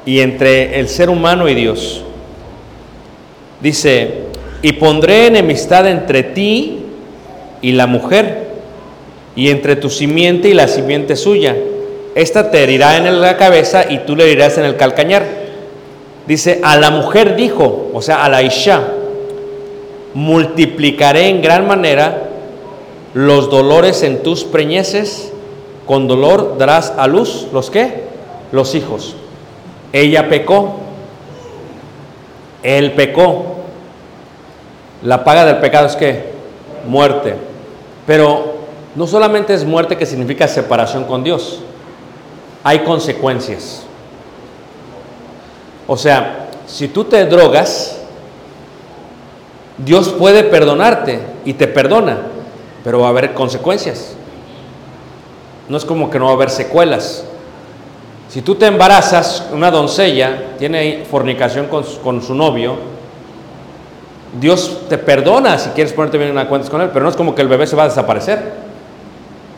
[0.05, 2.03] y entre el ser humano y Dios.
[3.59, 4.26] Dice,
[4.61, 6.86] y pondré enemistad entre ti
[7.61, 8.49] y la mujer,
[9.36, 11.55] y entre tu simiente y la simiente suya.
[12.15, 15.26] Esta te herirá en la cabeza y tú le herirás en el calcañar.
[16.28, 18.82] Dice, a la mujer dijo, o sea, a la Isha,
[20.14, 22.30] multiplicaré en gran manera
[23.14, 25.32] los dolores en tus preñeces,
[25.86, 28.03] con dolor darás a luz, ¿los qué?
[28.51, 29.16] Los hijos.
[29.93, 30.78] Ella pecó,
[32.64, 33.45] él pecó.
[35.03, 36.32] La paga del pecado es qué?
[36.88, 37.36] Muerte.
[38.05, 38.55] Pero
[38.95, 41.59] no solamente es muerte que significa separación con Dios,
[42.64, 43.84] hay consecuencias.
[45.88, 48.01] O sea, si tú te drogas,
[49.86, 52.17] Dios puede perdonarte y te perdona,
[52.84, 54.15] pero va a haber consecuencias.
[55.69, 57.23] No es como que no va a haber secuelas.
[58.29, 62.75] Si tú te embarazas, una doncella tiene fornicación con, su- con su novio,
[64.39, 67.36] Dios te perdona si quieres ponerte bien en cuentas con él, pero no es como
[67.36, 68.39] que el bebé se va a desaparecer.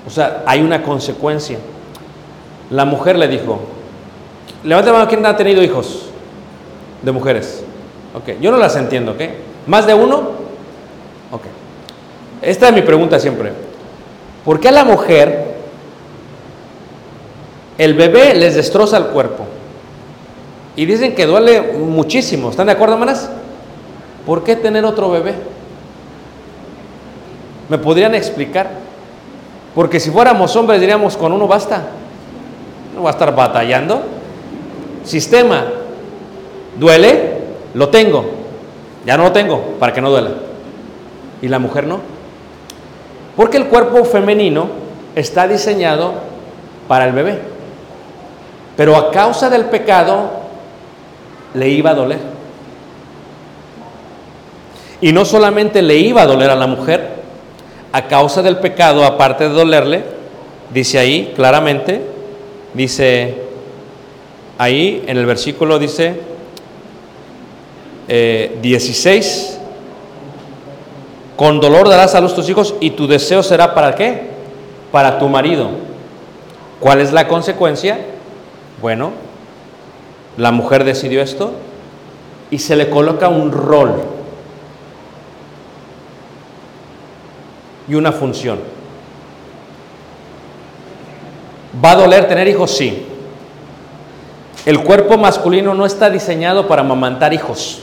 [0.07, 1.57] O sea, hay una consecuencia.
[2.71, 3.59] La mujer le dijo,
[4.63, 6.05] levanta la mano, ¿quién ha tenido hijos
[7.03, 7.63] de mujeres?
[8.15, 9.21] Ok, yo no las entiendo, ¿ok?
[9.67, 10.17] ¿Más de uno?
[11.31, 11.43] Ok.
[12.41, 13.53] Esta es mi pregunta siempre.
[14.43, 15.53] ¿Por qué a la mujer
[17.77, 19.45] el bebé les destroza el cuerpo?
[20.75, 22.49] Y dicen que duele muchísimo.
[22.49, 23.29] ¿Están de acuerdo, hermanas?
[24.25, 25.35] ¿Por qué tener otro bebé?
[27.69, 28.69] ¿Me podrían explicar?
[29.75, 31.83] Porque si fuéramos hombres diríamos con uno basta.
[32.95, 34.03] No va a estar batallando.
[35.03, 35.65] Sistema.
[36.77, 37.37] ¿Duele?
[37.73, 38.42] Lo tengo.
[39.05, 40.31] Ya no lo tengo para que no duela.
[41.41, 41.99] ¿Y la mujer no?
[43.35, 44.67] Porque el cuerpo femenino
[45.15, 46.13] está diseñado
[46.87, 47.39] para el bebé.
[48.77, 50.31] Pero a causa del pecado
[51.53, 52.19] le iba a doler.
[55.01, 57.09] Y no solamente le iba a doler a la mujer,
[57.91, 60.03] a causa del pecado, aparte de dolerle,
[60.73, 62.01] dice ahí claramente,
[62.73, 63.35] dice
[64.57, 66.15] ahí en el versículo dice
[68.07, 69.59] eh, 16,
[71.35, 74.29] con dolor darás a luz tus hijos y tu deseo será para qué?
[74.91, 75.69] Para tu marido.
[76.79, 77.99] ¿Cuál es la consecuencia?
[78.81, 79.11] Bueno,
[80.37, 81.53] la mujer decidió esto
[82.51, 84.01] y se le coloca un rol
[87.87, 88.59] y una función.
[91.83, 92.71] ¿Va a doler tener hijos?
[92.71, 93.05] Sí.
[94.65, 97.81] El cuerpo masculino no está diseñado para amamantar hijos.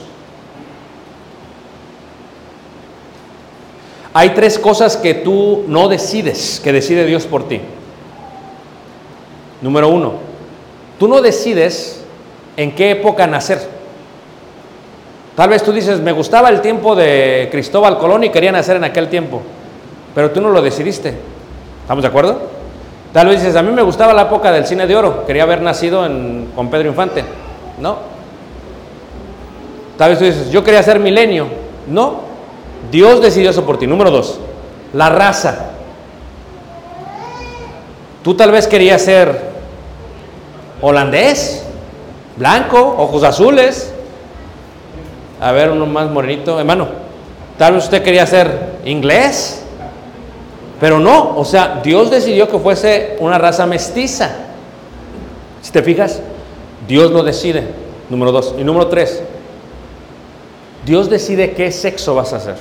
[4.13, 7.61] Hay tres cosas que tú no decides, que decide Dios por ti.
[9.61, 10.13] Número uno,
[10.99, 12.03] tú no decides
[12.57, 13.59] en qué época nacer.
[15.35, 18.83] Tal vez tú dices, me gustaba el tiempo de Cristóbal Colón y quería nacer en
[18.83, 19.41] aquel tiempo,
[20.13, 21.13] pero tú no lo decidiste.
[21.81, 22.41] ¿Estamos de acuerdo?
[23.13, 25.61] Tal vez dices, a mí me gustaba la época del cine de oro, quería haber
[25.61, 27.23] nacido en- con Pedro Infante.
[27.79, 27.97] No.
[29.97, 31.47] Tal vez tú dices, yo quería ser milenio.
[31.87, 32.30] No.
[32.89, 33.87] Dios decidió eso por ti.
[33.87, 34.39] Número dos,
[34.93, 35.67] la raza.
[38.23, 39.51] Tú tal vez querías ser
[40.81, 41.63] holandés,
[42.37, 43.93] blanco, ojos azules.
[45.39, 46.59] A ver, uno más morenito.
[46.59, 46.87] Hermano,
[47.57, 49.63] tal vez usted quería ser inglés,
[50.79, 51.37] pero no.
[51.37, 54.31] O sea, Dios decidió que fuese una raza mestiza.
[55.61, 56.21] Si te fijas,
[56.87, 57.63] Dios lo decide.
[58.09, 58.55] Número dos.
[58.59, 59.23] Y número tres,
[60.85, 62.55] Dios decide qué sexo vas a hacer.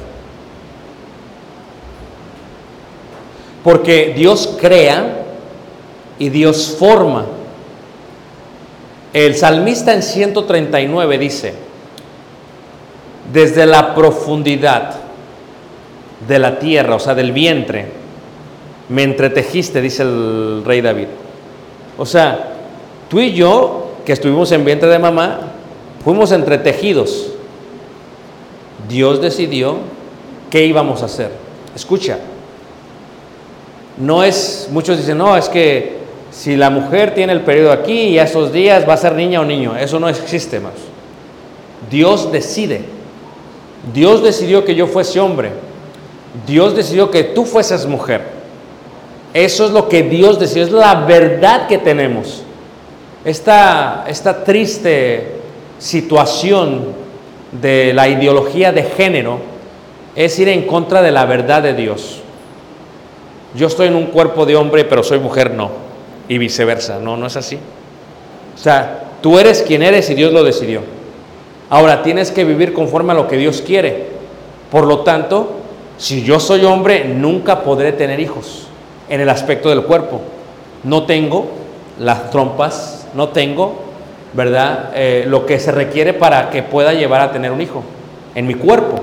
[3.64, 5.25] Porque Dios crea
[6.18, 7.27] y Dios forma.
[9.12, 11.55] El salmista en 139 dice,
[13.33, 14.95] desde la profundidad
[16.27, 17.87] de la tierra, o sea, del vientre,
[18.89, 21.09] me entretejiste, dice el rey David.
[21.97, 22.55] O sea,
[23.09, 25.41] tú y yo, que estuvimos en vientre de mamá,
[26.05, 27.33] fuimos entretejidos.
[28.91, 29.78] Dios decidió
[30.51, 31.30] qué íbamos a hacer.
[31.74, 32.18] Escucha,
[33.97, 38.18] no es, muchos dicen, no, es que si la mujer tiene el periodo aquí y
[38.18, 39.76] a esos días va a ser niña o niño.
[39.76, 40.74] Eso no existe más.
[41.91, 42.82] Dios decide.
[43.95, 45.53] Dios decidió que yo fuese hombre.
[46.47, 48.41] Dios decidió que tú fueses mujer.
[49.32, 52.43] Eso es lo que Dios decidió, es la verdad que tenemos.
[53.24, 55.36] Esta, esta triste
[55.78, 56.86] situación
[57.53, 59.39] de la ideología de género
[60.15, 62.21] es ir en contra de la verdad de Dios.
[63.55, 65.71] Yo estoy en un cuerpo de hombre, pero soy mujer, no.
[66.29, 67.59] Y viceversa, no, no es así.
[68.55, 70.83] O sea, tú eres quien eres y Dios lo decidió.
[71.69, 74.09] Ahora tienes que vivir conforme a lo que Dios quiere.
[74.71, 75.57] Por lo tanto,
[75.99, 78.67] si yo soy hombre, nunca podré tener hijos
[79.09, 80.21] en el aspecto del cuerpo.
[80.85, 81.49] No tengo
[81.99, 83.89] las trompas, no tengo,
[84.33, 84.91] ¿verdad?
[84.95, 87.83] Eh, lo que se requiere para que pueda llevar a tener un hijo
[88.35, 89.01] en mi cuerpo.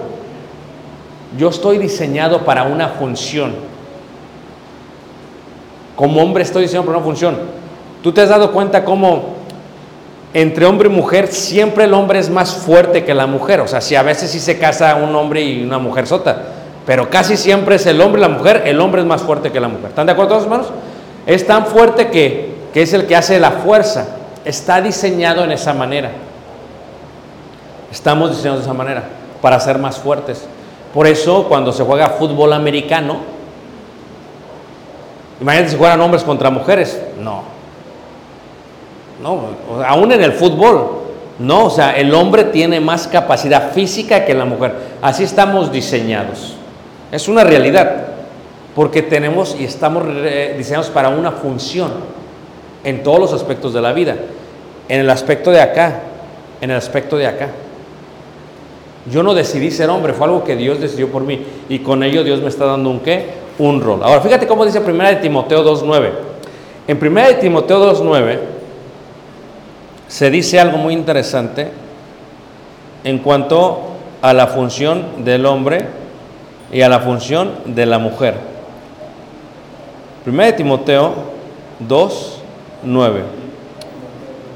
[1.37, 3.55] Yo estoy diseñado para una función.
[5.95, 7.37] Como hombre estoy diseñado para una función.
[8.01, 9.35] ¿Tú te has dado cuenta cómo
[10.33, 13.59] entre hombre y mujer siempre el hombre es más fuerte que la mujer?
[13.59, 16.41] O sea, si a veces sí se casa un hombre y una mujer sota,
[16.85, 19.59] pero casi siempre es el hombre y la mujer, el hombre es más fuerte que
[19.59, 19.89] la mujer.
[19.89, 20.67] ¿Están de acuerdo todos, hermanos?
[21.25, 24.16] Es tan fuerte que, que es el que hace la fuerza.
[24.47, 26.09] Está diseñado en esa manera.
[27.91, 29.03] Estamos diseñados de esa manera,
[29.41, 30.47] para ser más fuertes.
[30.93, 33.17] Por eso cuando se juega fútbol americano,
[35.41, 37.43] imagínate si juegan hombres contra mujeres, no.
[39.21, 39.41] No,
[39.85, 40.91] aún en el fútbol,
[41.39, 44.75] no, o sea, el hombre tiene más capacidad física que la mujer.
[45.01, 46.55] Así estamos diseñados.
[47.11, 48.07] Es una realidad,
[48.73, 52.15] porque tenemos y estamos eh, diseñados para una función
[52.83, 54.15] en todos los aspectos de la vida.
[54.89, 56.01] En el aspecto de acá,
[56.61, 57.49] en el aspecto de acá.
[59.11, 61.41] Yo no decidí ser hombre, fue algo que Dios decidió por mí.
[61.69, 63.25] Y con ello Dios me está dando un qué?
[63.59, 64.01] Un rol.
[64.03, 66.09] Ahora, fíjate cómo dice 1 de Timoteo 2.9.
[66.87, 68.39] En 1 de Timoteo 2.9
[70.07, 71.69] se dice algo muy interesante
[73.03, 73.79] en cuanto
[74.21, 75.85] a la función del hombre
[76.71, 78.35] y a la función de la mujer.
[80.25, 81.13] 1 de Timoteo
[82.87, 83.21] 2.9.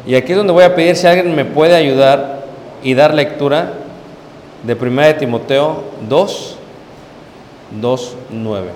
[0.05, 2.45] Y aquí es donde voy a pedir si alguien me puede ayudar
[2.81, 3.73] y dar lectura
[4.63, 6.57] de 1 de Timoteo 2,
[7.79, 8.69] 2, 9.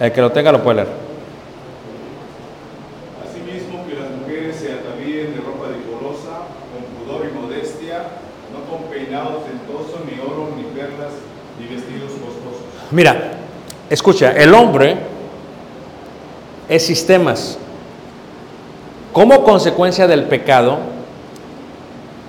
[0.00, 0.88] El que lo tenga lo puede leer.
[3.28, 8.02] Asimismo que las mujeres se atavíen de ropa decorosa, con pudor y modestia,
[8.52, 11.12] no con peinado ostentoso, ni oro, ni perlas,
[11.58, 12.64] ni vestidos costosos.
[12.90, 13.32] Mira,
[13.90, 15.09] escucha, el hombre
[16.70, 17.58] es sistemas.
[19.12, 20.78] Como consecuencia del pecado,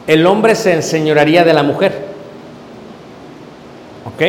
[0.08, 2.08] el hombre se enseñoraría de la mujer.
[4.06, 4.24] ¿Ok?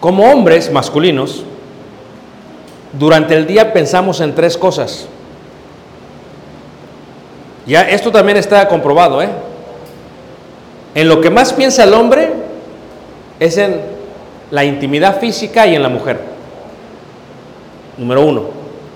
[0.00, 1.44] Como hombres masculinos,
[2.98, 5.06] durante el día pensamos en tres cosas.
[7.66, 9.28] Ya, esto también está comprobado, ¿eh?
[10.94, 12.32] En lo que más piensa el hombre
[13.38, 13.82] es en
[14.50, 16.35] la intimidad física y en la mujer.
[17.96, 18.42] Número uno.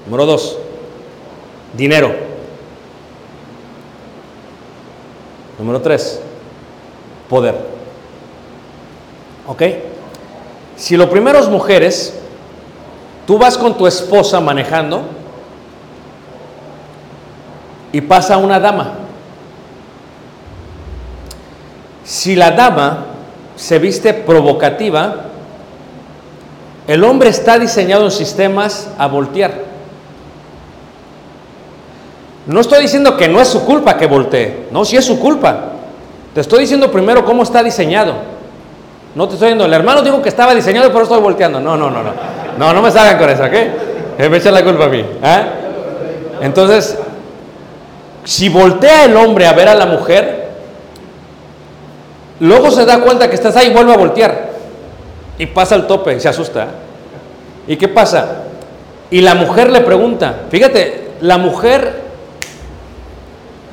[0.07, 0.59] Número dos,
[1.75, 2.13] dinero.
[5.59, 6.21] Número tres,
[7.29, 7.55] poder.
[9.47, 9.63] ¿Ok?
[10.77, 12.19] Si lo primero es mujeres,
[13.27, 15.03] tú vas con tu esposa manejando
[17.93, 18.95] y pasa una dama.
[22.05, 23.07] Si la dama
[23.57, 25.30] se viste provocativa,
[26.91, 29.53] el hombre está diseñado en sistemas a voltear.
[32.47, 35.67] No estoy diciendo que no es su culpa que voltee, no, si es su culpa.
[36.35, 38.15] Te estoy diciendo primero cómo está diseñado.
[39.15, 41.61] No te estoy diciendo, el hermano dijo que estaba diseñado eso estoy volteando.
[41.61, 42.11] No, no, no, no.
[42.59, 43.53] No, no me salgan con eso, ¿ok?
[43.53, 45.05] Eh, Me echan la culpa a mí.
[45.23, 45.45] ¿ah?
[46.41, 46.99] Entonces,
[48.25, 50.49] si voltea el hombre a ver a la mujer,
[52.41, 54.50] luego se da cuenta que estás ahí y vuelve a voltear.
[55.41, 56.67] Y pasa el tope se asusta.
[57.67, 58.43] ¿Y qué pasa?
[59.11, 61.95] Y la mujer le pregunta, fíjate, la mujer,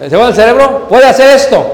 [0.07, 0.85] ¿se va el cerebro?
[0.87, 1.65] Puede hacer esto.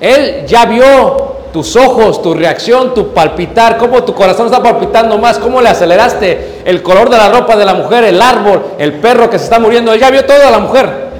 [0.00, 5.38] Él ya vio tus ojos, tu reacción, tu palpitar, cómo tu corazón está palpitando más,
[5.38, 9.30] cómo le aceleraste, el color de la ropa de la mujer, el árbol, el perro
[9.30, 11.12] que se está muriendo, él ya vio todo a la mujer.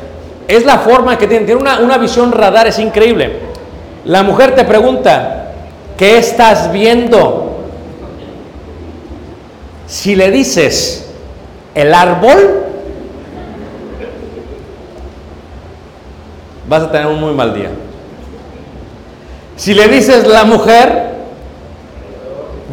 [0.48, 3.38] Es la forma que tiene, tiene una, una visión radar, es increíble.
[4.07, 5.53] La mujer te pregunta,
[5.96, 7.51] ¿qué estás viendo?
[9.93, 11.05] Si le dices
[11.74, 12.64] el árbol,
[16.66, 17.68] vas a tener un muy mal día.
[19.55, 21.11] Si le dices la mujer,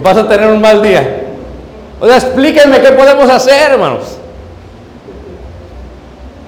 [0.02, 1.24] vas a tener un mal día.
[2.00, 4.18] O sea, explíquenme qué podemos hacer, hermanos.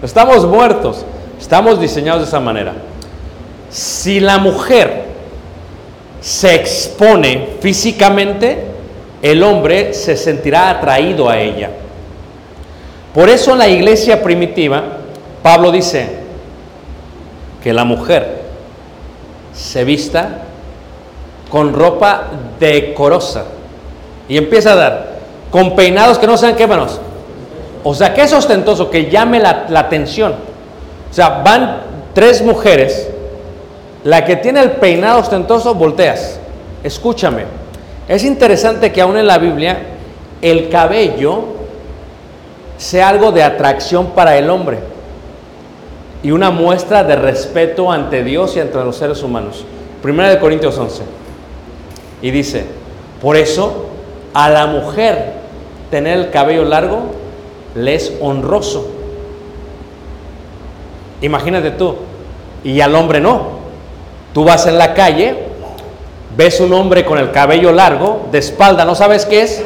[0.01, 1.05] Estamos muertos.
[1.37, 2.71] Estamos diseñados de esa manera.
[3.69, 5.03] Si la mujer
[6.21, 8.70] se expone físicamente,
[9.21, 11.69] el hombre se sentirá atraído a ella.
[13.13, 14.83] Por eso en la iglesia primitiva,
[15.43, 16.07] Pablo dice
[17.63, 18.41] que la mujer
[19.53, 20.43] se vista
[21.49, 22.27] con ropa
[22.59, 23.43] decorosa
[24.29, 25.11] y empieza a dar
[25.51, 26.99] con peinados que no sean qué manos.
[27.83, 30.33] O sea, que es ostentoso, que llame la, la atención.
[31.09, 31.81] O sea, van
[32.13, 33.09] tres mujeres,
[34.03, 36.39] la que tiene el peinado ostentoso, volteas.
[36.83, 37.43] Escúchame,
[38.07, 39.79] es interesante que aún en la Biblia
[40.41, 41.43] el cabello
[42.77, 44.79] sea algo de atracción para el hombre
[46.23, 49.65] y una muestra de respeto ante Dios y ante los seres humanos.
[50.01, 51.03] Primera de Corintios 11.
[52.21, 52.65] Y dice,
[53.21, 53.85] por eso
[54.33, 55.33] a la mujer
[55.89, 57.01] tener el cabello largo
[57.75, 58.89] le es honroso.
[61.21, 61.95] Imagínate tú,
[62.63, 63.61] y al hombre no.
[64.33, 65.35] Tú vas en la calle,
[66.35, 69.63] ves un hombre con el cabello largo, de espalda, no sabes qué es,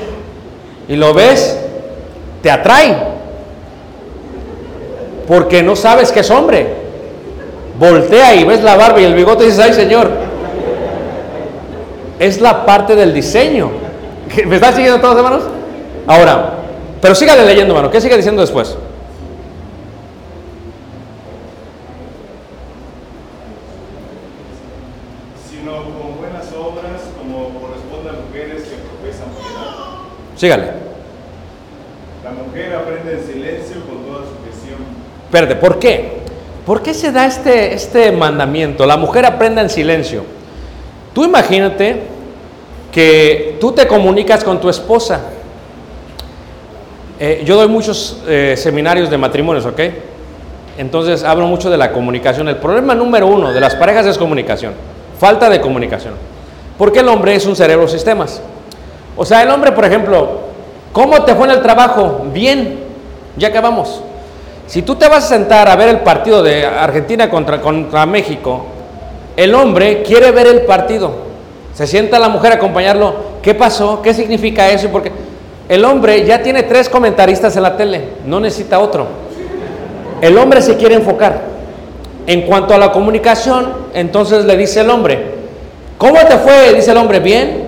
[0.88, 1.60] y lo ves,
[2.42, 2.96] te atrae,
[5.28, 6.86] porque no sabes que es hombre.
[7.78, 10.10] Voltea y ves la barba y el bigote y dices, ay Señor,
[12.20, 13.72] es la parte del diseño.
[14.46, 15.44] ¿Me están siguiendo todos, hermanos?
[16.08, 16.54] Ahora,
[17.02, 17.92] pero sígale leyendo, hermano.
[17.92, 18.78] ¿Qué sigue diciendo después?
[25.66, 29.74] sino con buenas obras como corresponde a mujeres que profesan piedad.
[30.36, 30.72] Sígale.
[32.24, 34.80] La mujer aprende en silencio con toda sujeción.
[35.26, 36.26] Espérate, ¿por qué?
[36.66, 38.86] ¿Por qué se da este, este mandamiento?
[38.86, 40.24] La mujer aprenda en silencio.
[41.14, 42.02] Tú imagínate
[42.92, 45.22] que tú te comunicas con tu esposa.
[47.20, 49.80] Eh, yo doy muchos eh, seminarios de matrimonios, ¿ok?
[50.78, 52.50] Entonces hablo mucho de la comunicación.
[52.50, 54.74] El problema número uno de las parejas es comunicación.
[55.20, 56.16] Falta de comunicación.
[56.78, 58.42] Porque el hombre es un cerebro sistemas.
[59.18, 60.40] O sea, el hombre, por ejemplo,
[60.92, 62.26] ¿cómo te fue en el trabajo?
[62.34, 62.80] Bien,
[63.38, 64.02] ya acabamos.
[64.68, 68.66] Si tú te vas a sentar a ver el partido de Argentina contra, contra México,
[69.38, 71.12] el hombre quiere ver el partido.
[71.74, 73.36] Se sienta la mujer a acompañarlo.
[73.42, 74.02] ¿Qué pasó?
[74.02, 74.90] ¿Qué significa eso?
[74.90, 75.12] Porque
[75.68, 79.08] el hombre ya tiene tres comentaristas en la tele, no necesita otro.
[80.22, 81.42] El hombre se quiere enfocar.
[82.28, 85.36] En cuanto a la comunicación, entonces le dice el hombre,
[85.98, 86.74] ¿cómo te fue?
[86.74, 87.65] Dice el hombre, bien.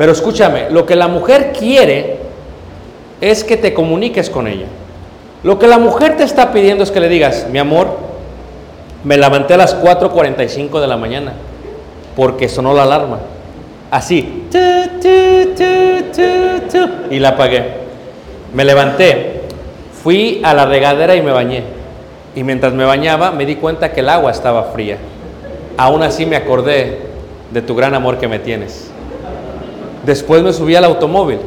[0.00, 2.16] Pero escúchame, lo que la mujer quiere
[3.20, 4.64] es que te comuniques con ella.
[5.42, 7.98] Lo que la mujer te está pidiendo es que le digas, mi amor,
[9.04, 11.34] me levanté a las 4.45 de la mañana
[12.16, 13.18] porque sonó la alarma.
[13.90, 14.46] Así.
[14.50, 14.58] Tu,
[15.02, 15.52] tu,
[16.72, 17.62] tu, y la apagué.
[18.54, 19.42] Me levanté,
[20.02, 21.62] fui a la regadera y me bañé.
[22.34, 24.96] Y mientras me bañaba me di cuenta que el agua estaba fría.
[25.76, 27.00] Aún así me acordé
[27.50, 28.89] de tu gran amor que me tienes.
[30.04, 31.38] Después me subí al automóvil,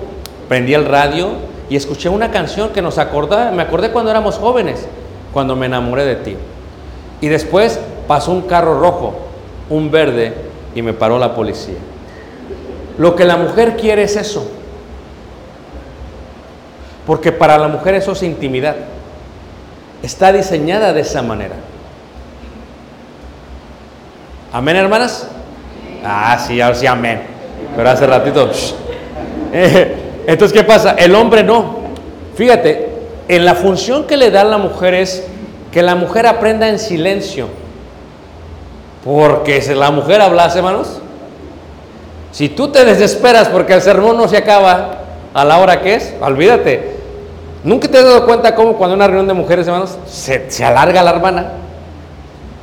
[0.47, 1.29] prendí el radio
[1.69, 4.85] y escuché una canción que nos acordaba, me acordé cuando éramos jóvenes,
[5.31, 6.37] cuando me enamoré de ti.
[7.21, 9.15] Y después pasó un carro rojo,
[9.69, 10.33] un verde,
[10.75, 11.77] y me paró la policía.
[12.97, 14.47] Lo que la mujer quiere es eso.
[17.05, 18.75] Porque para la mujer eso es intimidad.
[20.01, 21.55] Está diseñada de esa manera.
[24.51, 25.27] Amén, hermanas.
[26.05, 27.32] Ah, sí, ahora sí, amén.
[27.75, 28.49] Pero hace ratito.
[29.51, 29.95] Eh,
[30.27, 30.91] Entonces, ¿qué pasa?
[30.91, 31.77] El hombre no.
[32.35, 32.89] Fíjate,
[33.27, 35.25] en la función que le da a la mujer es
[35.71, 37.47] que la mujer aprenda en silencio.
[39.03, 40.99] Porque si la mujer hablase, hermanos,
[42.31, 44.99] si tú te desesperas porque el sermón no se acaba
[45.33, 46.93] a la hora que es, olvídate.
[47.63, 51.03] ¿Nunca te has dado cuenta cómo cuando una reunión de mujeres, hermanos, se, se alarga
[51.03, 51.51] la hermana?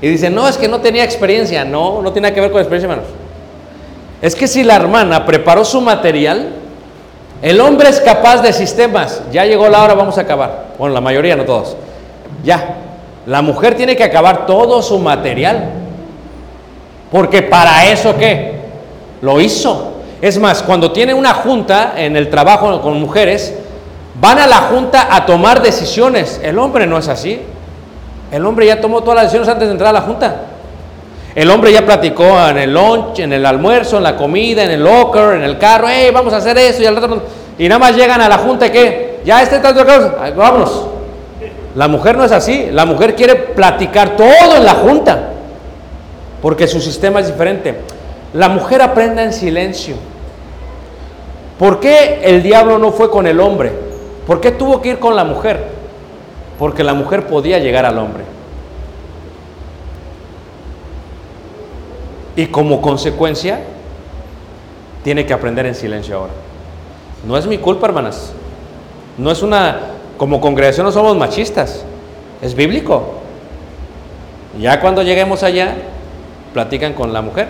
[0.02, 1.64] Y dice, no, es que no tenía experiencia.
[1.64, 3.12] No, no tiene que ver con experiencia, hermanos.
[4.22, 6.50] Es que si la hermana preparó su material,
[7.42, 9.22] el hombre es capaz de sistemas.
[9.32, 10.66] Ya llegó la hora, vamos a acabar.
[10.78, 11.76] Bueno, la mayoría, no todos.
[12.44, 12.76] Ya.
[13.26, 15.70] La mujer tiene que acabar todo su material.
[17.10, 18.60] Porque para eso qué?
[19.22, 19.94] Lo hizo.
[20.20, 23.54] Es más, cuando tiene una junta en el trabajo con mujeres,
[24.20, 26.40] van a la junta a tomar decisiones.
[26.42, 27.40] El hombre no es así.
[28.30, 30.42] El hombre ya tomó todas las decisiones antes de entrar a la junta.
[31.40, 34.84] El hombre ya platicó en el lunch, en el almuerzo, en la comida, en el
[34.84, 37.22] locker, en el carro, hey, vamos a hacer eso y al rato.
[37.56, 39.82] y nada más llegan a la junta y qué, ya este tanto
[40.20, 40.88] Ay, vámonos.
[41.76, 45.30] La mujer no es así, la mujer quiere platicar todo en la junta,
[46.42, 47.74] porque su sistema es diferente.
[48.34, 49.94] La mujer aprende en silencio.
[51.58, 53.72] ¿Por qué el diablo no fue con el hombre?
[54.26, 55.58] ¿Por qué tuvo que ir con la mujer?
[56.58, 58.24] Porque la mujer podía llegar al hombre.
[62.40, 63.60] Y como consecuencia,
[65.04, 66.32] tiene que aprender en silencio ahora.
[67.26, 68.32] No es mi culpa, hermanas.
[69.18, 69.80] No es una,
[70.16, 71.84] como congregación no somos machistas.
[72.40, 73.16] Es bíblico.
[74.58, 75.74] Ya cuando lleguemos allá,
[76.54, 77.48] platican con la mujer.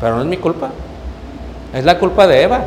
[0.00, 0.70] Pero no es mi culpa.
[1.74, 2.64] Es la culpa de Eva.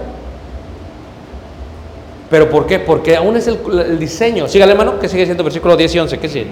[2.29, 2.79] ¿Pero por qué?
[2.79, 4.47] Porque aún es el, diseño.
[4.47, 6.19] Sígale, hermano, que sigue siendo versículo 10 y 11.
[6.19, 6.47] ¿Qué sigue?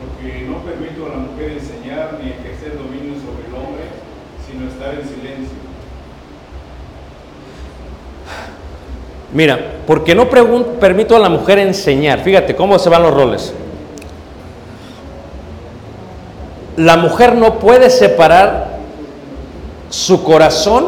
[0.00, 3.84] Porque no permito a la mujer enseñar ni ejercer dominio sobre el hombre,
[4.44, 5.64] sino estar en silencio.
[9.34, 12.20] Mira, porque no permito a la mujer enseñar.
[12.20, 13.52] Fíjate cómo se van los roles.
[16.76, 18.78] La mujer no puede separar
[19.90, 20.86] su corazón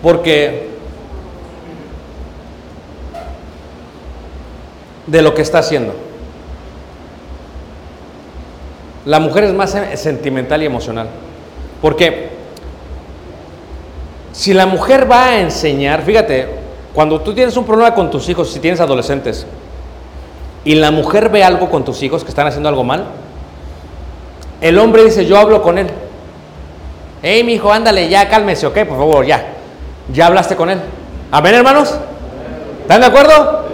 [0.00, 0.68] porque
[5.08, 5.92] de lo que está haciendo.
[9.06, 11.08] La mujer es más sentimental y emocional.
[11.82, 12.23] Porque
[14.34, 16.48] si la mujer va a enseñar, fíjate,
[16.92, 19.46] cuando tú tienes un problema con tus hijos, si tienes adolescentes,
[20.64, 23.06] y la mujer ve algo con tus hijos que están haciendo algo mal,
[24.60, 25.86] el hombre dice, yo hablo con él.
[27.22, 29.54] Hey, mi hijo, ándale, ya cálmese, ok, por favor, ya.
[30.12, 30.80] Ya hablaste con él.
[31.30, 31.94] Amén, hermanos.
[32.82, 33.66] ¿Están de acuerdo?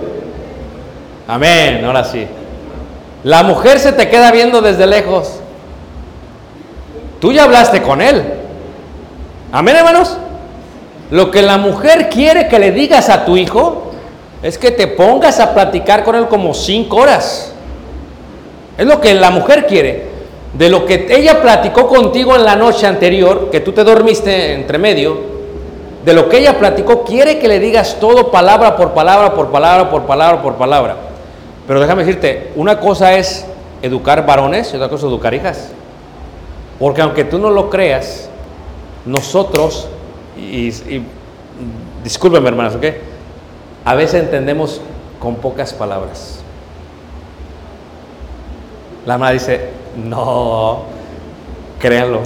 [1.26, 2.26] Amén, ahora sí.
[3.24, 5.40] La mujer se te queda viendo desde lejos.
[7.18, 8.34] Tú ya hablaste con él.
[9.52, 10.18] Amén, hermanos.
[11.11, 13.90] Lo que la mujer quiere que le digas a tu hijo
[14.42, 17.52] es que te pongas a platicar con él como cinco horas.
[18.78, 20.08] Es lo que la mujer quiere.
[20.54, 24.78] De lo que ella platicó contigo en la noche anterior, que tú te dormiste entre
[24.78, 25.18] medio,
[26.04, 29.90] de lo que ella platicó, quiere que le digas todo palabra por palabra, por palabra,
[29.90, 30.96] por palabra, por palabra.
[31.66, 33.46] Pero déjame decirte, una cosa es
[33.82, 35.70] educar varones y otra cosa es educar hijas.
[36.78, 38.28] Porque aunque tú no lo creas,
[39.04, 39.88] nosotros,
[40.41, 41.03] y,
[42.03, 42.84] discúlpenme hermanas, ¿ok?
[43.84, 44.80] A veces entendemos
[45.18, 46.41] con pocas palabras.
[49.07, 50.82] La mamá dice, no,
[51.78, 52.20] créanlo.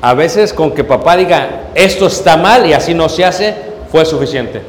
[0.00, 3.54] A veces con que papá diga, esto está mal y así no se hace,
[3.90, 4.62] fue suficiente.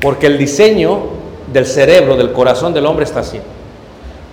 [0.00, 1.00] Porque el diseño
[1.52, 3.40] del cerebro, del corazón del hombre está así.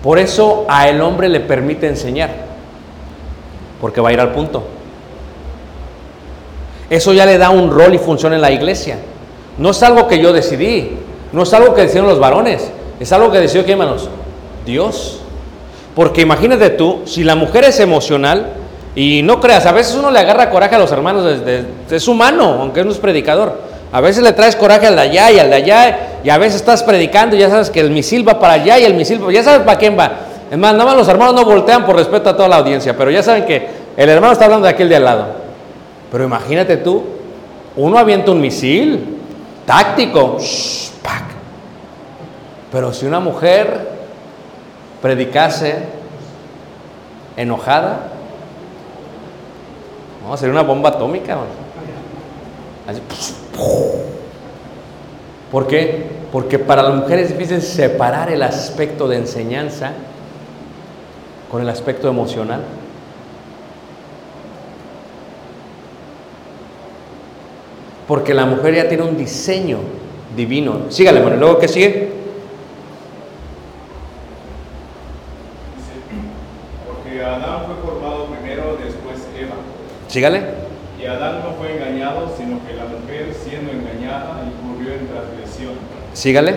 [0.02, 2.30] Por eso a el hombre le permite enseñar.
[3.80, 4.64] Porque va a ir al punto.
[6.92, 8.98] Eso ya le da un rol y función en la iglesia.
[9.56, 10.90] No es algo que yo decidí.
[11.32, 12.70] No es algo que decidieron los varones.
[13.00, 14.10] Es algo que decidió, ¿qué hermanos?
[14.66, 15.20] Dios.
[15.96, 18.48] Porque imagínate tú, si la mujer es emocional,
[18.94, 21.40] y no creas, a veces uno le agarra coraje a los hermanos,
[21.90, 23.58] es humano, aunque no es predicador.
[23.90, 26.56] A veces le traes coraje al de allá y al de allá, y a veces
[26.56, 29.42] estás predicando y ya sabes que el misil va para allá y el misil, ya
[29.42, 30.12] sabes para quién va.
[30.50, 33.10] Es más, nada más los hermanos no voltean por respeto a toda la audiencia, pero
[33.10, 33.66] ya saben que
[33.96, 35.41] el hermano está hablando de aquel de al lado.
[36.12, 37.02] Pero imagínate tú,
[37.74, 39.18] uno avienta un misil
[39.66, 40.82] táctico, shh,
[42.72, 43.86] pero si una mujer
[45.02, 45.76] predicase
[47.36, 48.08] enojada,
[50.26, 51.36] no, sería una bomba atómica.
[52.88, 53.02] Así,
[55.50, 56.06] ¿Por qué?
[56.32, 59.92] Porque para la mujer es difícil separar el aspecto de enseñanza
[61.50, 62.62] con el aspecto emocional.
[68.12, 69.78] Porque la mujer ya tiene un diseño
[70.36, 70.90] divino.
[70.90, 71.36] Sígale, hermano.
[71.36, 72.10] ¿Y luego qué sigue?
[76.86, 79.54] Porque Adán fue formado primero, después Eva.
[80.08, 80.42] Sígale.
[81.00, 85.72] Y Adán no fue engañado, sino que la mujer, siendo engañada, incurrió en transgresión.
[86.12, 86.52] Sígale.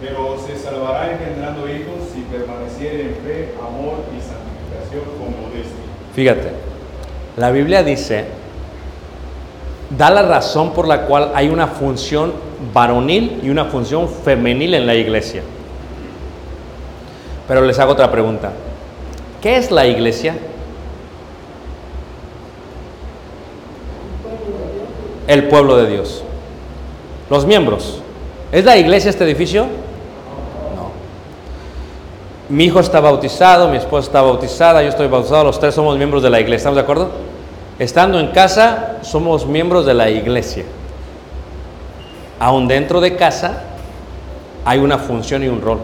[0.00, 5.82] Pero se salvará engendrando hijos si permaneciere en fe, amor y santificación con modestia.
[6.14, 6.52] Fíjate,
[7.36, 8.26] la Biblia dice,
[9.90, 12.32] da la razón por la cual hay una función
[12.72, 15.42] varonil y una función femenil en la iglesia.
[17.46, 18.52] Pero les hago otra pregunta.
[19.40, 20.36] ¿Qué es la iglesia?
[25.28, 26.24] El pueblo de Dios.
[27.30, 28.00] Los miembros.
[28.52, 29.64] ¿Es la iglesia este edificio?
[30.74, 30.90] No.
[32.48, 36.22] Mi hijo está bautizado, mi esposa está bautizada, yo estoy bautizado, los tres somos miembros
[36.22, 36.58] de la iglesia.
[36.58, 37.10] ¿Estamos de acuerdo?
[37.78, 40.64] Estando en casa, somos miembros de la iglesia.
[42.40, 43.62] Aún dentro de casa
[44.64, 45.80] hay una función y un rol.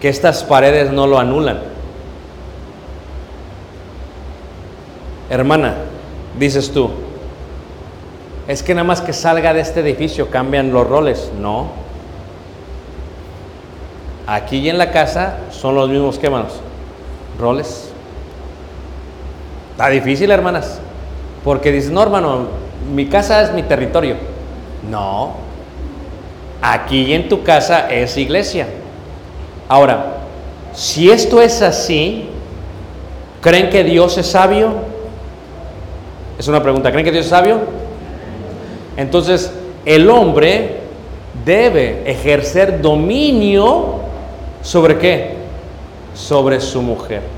[0.00, 1.60] Que estas paredes no lo anulan.
[5.30, 5.74] Hermana,
[6.38, 6.90] dices tú,
[8.48, 11.30] es que nada más que salga de este edificio cambian los roles.
[11.38, 11.68] No.
[14.26, 16.54] Aquí y en la casa son los mismos que manos.
[17.38, 17.87] Roles.
[19.78, 20.80] Está difícil, hermanas.
[21.44, 22.48] Porque dices, no, hermano,
[22.92, 24.16] mi casa es mi territorio.
[24.90, 25.34] No.
[26.60, 28.66] Aquí en tu casa es iglesia.
[29.68, 30.16] Ahora,
[30.72, 32.28] si esto es así,
[33.40, 34.72] ¿creen que Dios es sabio?
[36.36, 36.90] Es una pregunta.
[36.90, 37.60] ¿Creen que Dios es sabio?
[38.96, 39.52] Entonces,
[39.84, 40.80] el hombre
[41.44, 44.00] debe ejercer dominio
[44.60, 45.34] sobre qué?
[46.16, 47.37] Sobre su mujer.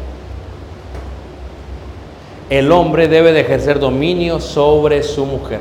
[2.51, 5.61] El hombre debe de ejercer dominio sobre su mujer.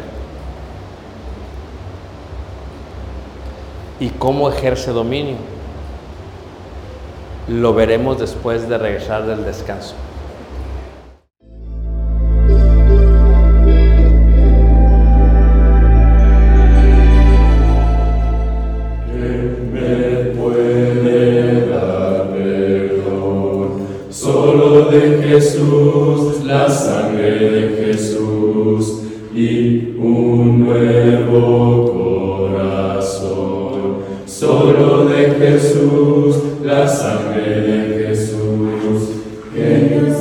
[3.99, 5.35] ¿Y cómo ejerce dominio?
[7.47, 9.93] Lo veremos después de regresar del descanso.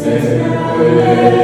[0.01, 1.38] Que